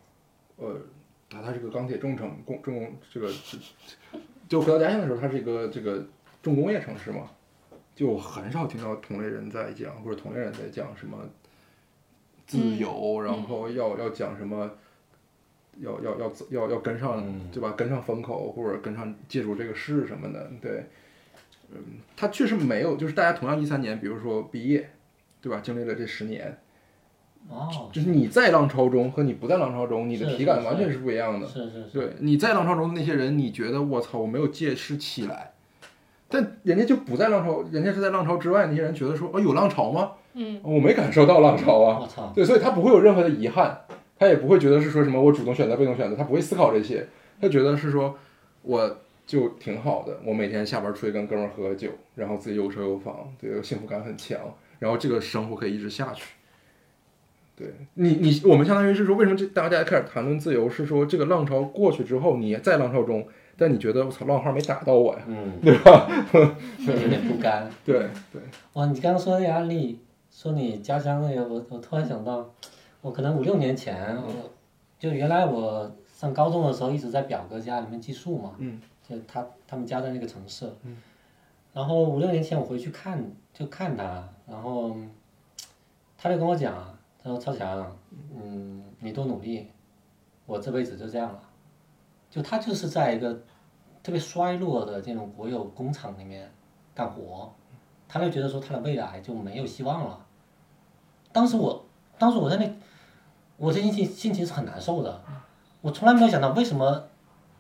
[0.55, 0.80] 呃，
[1.30, 3.30] 它它是个钢铁重城工重工这个，
[4.47, 6.05] 就回到家乡的时候，它是一个这个
[6.41, 7.30] 重工业城市嘛，
[7.93, 11.18] 就很少听到同类人在讲或者同类人在讲什么
[12.45, 14.72] 自由，然后要要讲什么。
[15.80, 17.74] 要要要要要跟上，嗯对吧？
[17.76, 20.86] 跟上风口，或者跟上借助这个势什么的，对，
[21.72, 21.78] 嗯，
[22.16, 24.90] 他确实没有，就是大家同样一三年，比如说毕业，
[25.41, 25.60] 对吧？
[25.64, 26.58] 经历了这十年，
[27.50, 31.48] 哦，就是你在浪潮中和你不在浪潮中，你的体感完全是不一样的。
[31.48, 35.54] 是是是，对，你在浪潮中的那些人，你觉得我操，我没有借势起来，
[36.30, 38.68] 但人家就不在浪潮，人家是在浪潮之外。
[38.68, 40.12] 那些人觉得说，哦，有浪潮吗？
[40.36, 42.00] 嗯，我没感受到浪潮啊。
[42.02, 43.82] 我操，对，所以他不会有任何的遗憾，
[44.24, 47.06] 他也不会觉得是说什么我主动选择、被动选择，他不会思考这些，
[47.41, 48.18] 他觉得是说
[48.62, 54.40] 我就挺好的，我每天下班出去跟哥们儿喝喝酒，然后自己有车有房，这个幸福感很强，
[54.80, 56.24] 然后这个生活可以一直下去。
[57.56, 66.10] 对你，你我们相当于是说，为什么这大家开始谈论自由，是说这个浪潮过去之后，你在浪潮中，但你觉得我操，浪花没打到我呀，嗯，对吧？
[66.80, 67.70] 有点不甘。
[67.86, 68.41] 对对，
[68.74, 70.00] 哇，你刚刚说那个案例，
[70.32, 72.52] 说你家乡那个，我我突然想到，
[73.03, 74.49] 我可能五六年前，我
[74.97, 80.95] 就原来我上高中的时候一直在表哥家里面寄宿嘛，嗯，就他他们家在那个城市，嗯，
[81.73, 83.21] 然后五六年前我回去看
[83.53, 84.95] 就看他，然后
[86.17, 86.73] 他就跟我讲，
[87.21, 87.93] 他说超强，
[88.34, 89.67] 嗯，你多努力，
[90.45, 91.43] 我这辈子就这样了，
[92.31, 93.34] 就他就是在一个
[94.01, 96.49] 特别衰落的这种国有工厂里面
[96.95, 97.53] 干活。
[98.05, 100.23] 他就觉得说他的未来就没有希望了。
[101.31, 101.84] 当时我，
[102.19, 102.71] 当时我在那，
[103.64, 105.22] 我这心情心情是很难受的。
[105.80, 107.02] 我从来没有想到为什么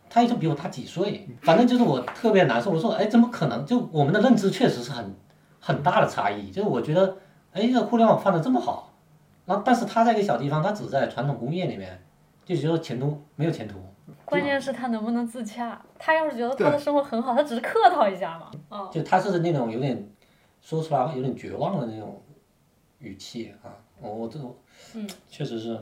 [0.09, 2.71] 他一直比我大几岁，反正就是我特别难受。
[2.71, 3.65] 我说，哎，怎么可能？
[3.65, 5.15] 就我们的认知确实是很
[5.61, 6.51] 很大的差异。
[6.51, 7.15] 就是我觉得，
[7.53, 8.91] 哎，这个互联网发展这么好，
[9.45, 12.03] 然后但是他在一个小地方，他只在传统工业里面，
[12.43, 13.77] 就觉得前途没有前途。
[14.25, 15.81] 关键是他能不能自洽？
[15.97, 18.51] 他要是觉得他的生活很好，他只是客套一下嘛。
[18.67, 20.05] 哦，就他是那种有点
[20.61, 22.21] 说出来有点绝望的那种
[22.99, 23.71] 语气啊，
[24.01, 24.53] 我我这种，
[24.95, 25.81] 嗯，确实是，我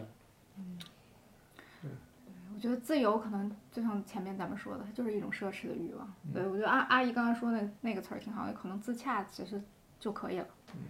[2.62, 6.14] 觉得自由可能就像前面咱们说的，它就是一种奢侈的欲望。
[6.34, 9.62] 对，我觉得阿阿姨刚才说的那个词儿挺好的，可能自洽其实
[10.00, 10.48] 就可以了。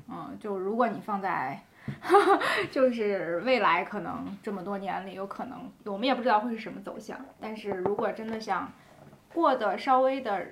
[0.09, 1.63] 嗯，就如果你放在，
[2.69, 8.71] 就是未来可能这么多年里，有可能我们也不知道会是什么走向，但是如果真的想
[9.33, 10.45] 过得稍微的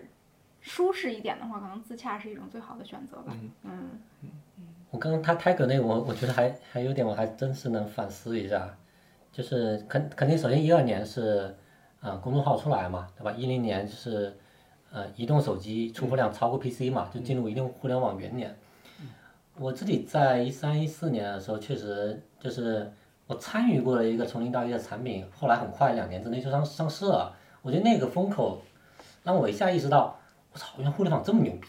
[0.61, 3.33] 舒适一点的话，可能自洽是一种最好的选择吧。
[3.63, 3.91] 嗯
[4.91, 8.67] 我刚刚他 Tiger 那个我我觉得还还有点我还真是能反思一下，
[9.31, 11.56] 就是肯肯定首先一二年是，
[12.01, 13.31] 呃公众号出来嘛，对吧？
[13.31, 14.35] 一零年就是，
[14.91, 18.56] 呃移动手机出货量超过 PC 嘛，就进入移动互联网元年。
[19.57, 22.91] 我自己在一三一四年的时候，确实就是
[23.27, 27.35] 我参与过了一个从零到一的产品，后来很快两年之内就上上市了。
[27.61, 28.61] 我觉得那个风口
[29.22, 30.18] 让我一下意识到，
[30.53, 31.68] 我操，原来互联网这么牛逼，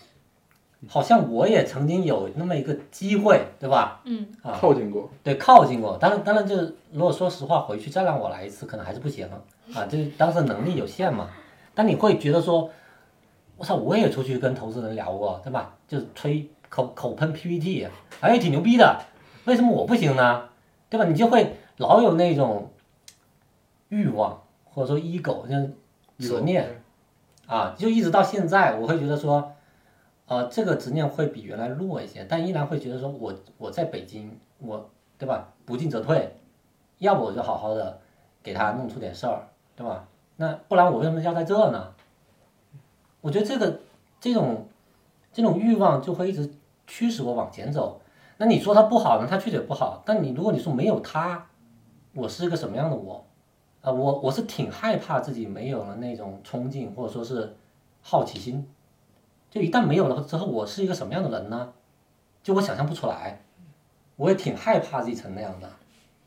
[0.89, 4.01] 好像我也曾经有那么一个机会，对吧？
[4.05, 5.97] 嗯，啊，靠近过，对，靠近过。
[5.99, 9.29] 当然，当然就是如果说实话，回去再让我来一次，可能还是不行
[9.75, 11.29] 啊，就是当时能力有限嘛。
[11.75, 12.71] 但你会觉得说，
[13.57, 15.75] 我操，我也出去跟投资人聊过，对吧？
[15.87, 17.87] 就是吹口口喷 PPT，
[18.21, 19.01] 哎，挺牛逼的，
[19.45, 20.49] 为什么我不行呢？
[20.89, 21.05] 对吧？
[21.05, 22.71] 你就会老有那种
[23.91, 25.73] 欲望或者说 ego，像
[26.19, 26.83] 执念
[27.47, 29.53] 啊，就一直到现在，我会觉得说，
[30.31, 34.89] 呃，这个执念会比原来弱一些，但依然会觉得说我我在北京，我
[35.19, 35.49] 对吧？
[35.65, 36.37] 不进则退，
[36.99, 37.99] 要不我就好好的
[38.41, 40.07] 给他弄出点事儿，对吧？
[40.37, 41.93] 那不然我为什么要在这呢？
[43.21, 43.81] 我觉得这个
[44.21, 44.69] 这种
[45.33, 46.49] 这种欲望就会一直
[46.87, 48.01] 驱使我往前走。
[48.37, 49.27] 那你说它不好呢？
[49.29, 50.01] 它确实也不好。
[50.07, 51.49] 但你如果你说没有它，
[52.15, 53.27] 我是一个什么样的我？
[53.81, 57.57] 啊、我我是挺害怕自己没有了那种冲劲，或者说是
[58.01, 58.65] 好奇心。
[59.51, 61.73] 就一旦没有了之后，我是一个什么样的人呢？
[62.43, 63.43] 就我想象不出来。
[64.17, 65.71] 我也挺害怕自己成那样的。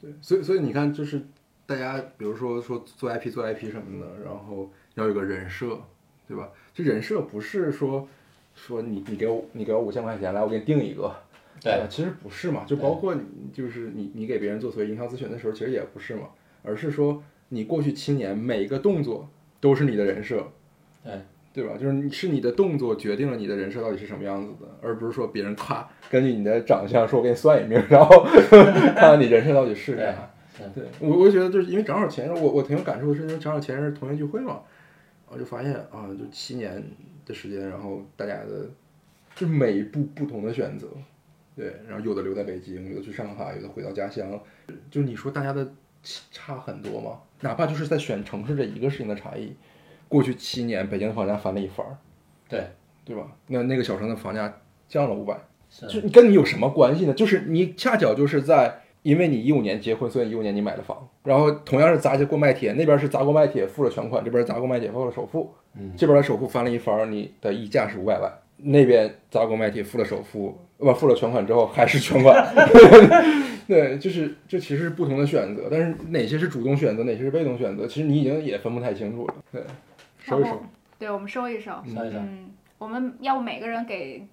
[0.01, 1.21] 对，所以所以你看，就是
[1.67, 5.79] 大家比如说说做 IP 做 IP 什么的，然后要有个人设，
[6.27, 6.49] 对吧？
[6.73, 8.07] 这人设不是说
[8.55, 11.15] 说你你给我你给我五千块钱来，我给你定一个，
[11.61, 13.23] 对吧其实不是嘛，就包括你
[13.53, 16.29] 就是你你给别人做所谓营销咨询的时候，其实也不是嘛，
[16.63, 19.29] 而是说你过去七年每一个动作
[19.59, 20.51] 都是你的人设，
[21.03, 21.21] 对
[21.53, 21.77] 对吧？
[21.79, 30.29] 就是你是你的动作决定了你的人设到底是什么样子的，而不是说别人夸根据你的长相说我给你算一命，然后 看看你人设到底是对啥。
[30.73, 34.61] 对我，我觉得就是因为正好前日我我挺有感触的是，因为正好前日同学聚会嘛，
[35.27, 36.83] 我就发现啊，就七年
[37.25, 38.69] 的时间，然后大家的
[39.35, 40.87] 就每一步不同的选择，
[41.55, 44.39] 对，然后有的留在北京，有的去上海，有的回到家乡，
[44.91, 45.67] 就是你说大家的
[46.31, 49.55] 差很多嘛，哪怕就是在选城市这一个事情的差异，
[50.13, 51.97] 过去七年北京的房价翻了一番儿，
[52.47, 52.67] 对，
[53.03, 53.23] 对吧？
[53.47, 55.35] 那那个小城的房价降了五百，
[55.89, 57.13] 就跟你有什么关系呢？
[57.15, 65.91] 就是你恰巧就是在，因为你一五年结婚，所以一五年你买了房，然后同样是砸过卖铁，那边是砸锅卖铁付了全款，这边砸锅卖铁付了首付，嗯。
[65.97, 72.53] 这边的首付翻了一番儿，你的溢价是五百万，那边砸锅卖铁付了首付，不付了全款之后还是全款，
[73.67, 79.61] 对，就是这其实是不同的选择，但是哪些是主动选择，哪些是被动选择，其实你已经也分不太清楚了，对，
[80.23, 80.63] 收一收然后，
[80.97, 81.71] 对，我们收一收。
[81.85, 82.17] 收一收。
[82.17, 84.25] 嗯，我们要不每个人给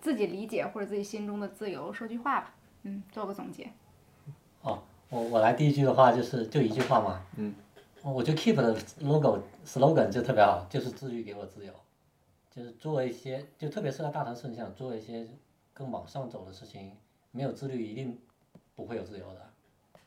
[0.00, 2.54] 自己理解或者自己心中的自由说句话吧。
[2.82, 3.70] 嗯，做个总结。
[4.62, 7.54] 哦，我我来第一句的话就是就一句话嘛，嗯，
[8.02, 11.72] 我觉得 Keep 的 logo slogan 就特别好，就是自律给我自由，
[12.50, 15.28] 就是做一些就特别是在大城市，你想做一些
[15.72, 16.92] 更往上走的事情，
[17.30, 18.18] 没有自律一定
[18.74, 19.48] 不会有自由的，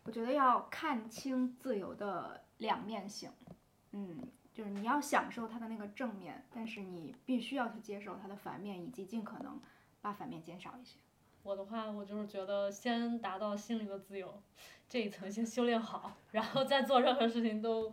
[0.03, 3.29] 我觉得要看清自由的两面性，
[3.91, 4.17] 嗯，
[4.59, 9.57] 就是你要享受它的那个正面，但是你必须要去接受它的反面，以及尽可能
[10.01, 10.99] 把反面减少一些。
[11.43, 14.43] 我的话，我就是觉得先达到心灵的自由
[14.89, 17.89] 这一层先修炼好，然后再做任何事情都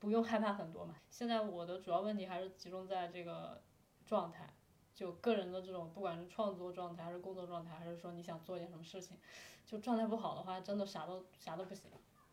[0.00, 0.96] 不用害怕很多嘛。
[1.08, 3.62] 现在我的主要问题还是集中在这个
[4.04, 4.52] 状态，
[4.96, 9.16] 就个人的这种，不管是创作状态，还是工作状态，还是说你想做一件什么事情，
[9.64, 11.88] 就状态不好的话，真的啥都啥都不行。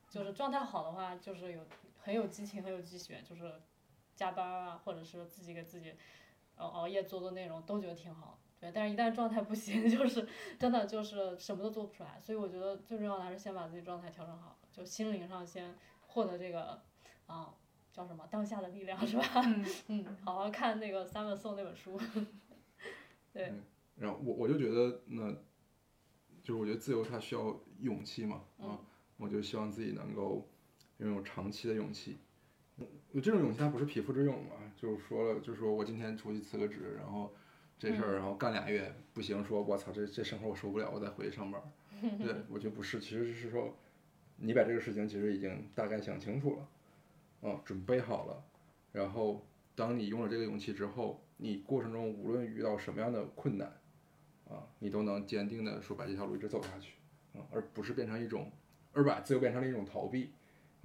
[0.10, 1.64] 就是状态好的话，就是有
[2.02, 3.62] 很有激情，很有激情，就是
[4.16, 5.94] 加班啊，或者是自己给自己
[6.56, 8.40] 呃熬夜做做内容，都觉得挺好。
[8.60, 10.26] 对，但是一旦状态不行， 就是
[10.58, 12.20] 真的就是什么都做不出来。
[12.22, 15.76] 所以我觉得最重要的还是先把自己状态调整好，就心灵上先
[16.08, 16.82] 获得这个
[17.26, 17.54] 啊
[17.92, 19.24] 叫什么当下的力量 是吧？
[19.88, 22.00] 嗯，好好看那个 Simon 送那本书。
[23.34, 23.54] 对，
[23.98, 25.30] 然后我我就觉得那，
[26.42, 28.80] 就是我觉得自由它需要勇气嘛，啊，
[29.18, 30.48] 我就希望自己能够
[31.00, 32.18] 拥有长期的勇气。
[33.12, 37.34] 有这种勇气，它不是匹夫之勇嘛，就是说了，就是说我今天出去辞个职，然后
[37.80, 41.62] 这事儿，然后干俩月不行，说我操，这这生活我受不了，我再回去上班。
[42.22, 43.74] 对，我觉得不是，其实是说
[44.36, 46.68] 你把这个事情其实已经大概想清楚了，
[47.44, 48.44] 嗯，准备好了，
[48.92, 49.46] 然后
[49.76, 53.70] 当你用了这个勇气之后，你过程中无论遇到什么样的困难，
[54.50, 56.96] 啊，你都能坚定的说把这条路一直走下去，
[57.34, 58.52] 啊，而不是变成一种，
[58.92, 60.32] 而把自由变成了一种逃避，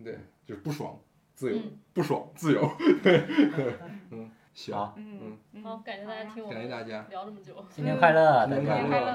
[0.05, 0.97] 对，就是不爽，
[1.41, 1.63] 自由，
[1.95, 2.71] 不爽，自由，
[3.03, 3.25] 对，
[4.13, 7.65] 嗯，行，好，嗯嗯，好，感谢大家听我们感谢大家，聊这么久。
[7.71, 9.07] 新年快乐，大新年快乐，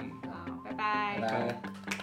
[0.00, 0.30] 嗯。
[0.30, 1.18] 好，拜。
[1.18, 1.20] 拜拜。
[1.20, 2.01] 拜拜。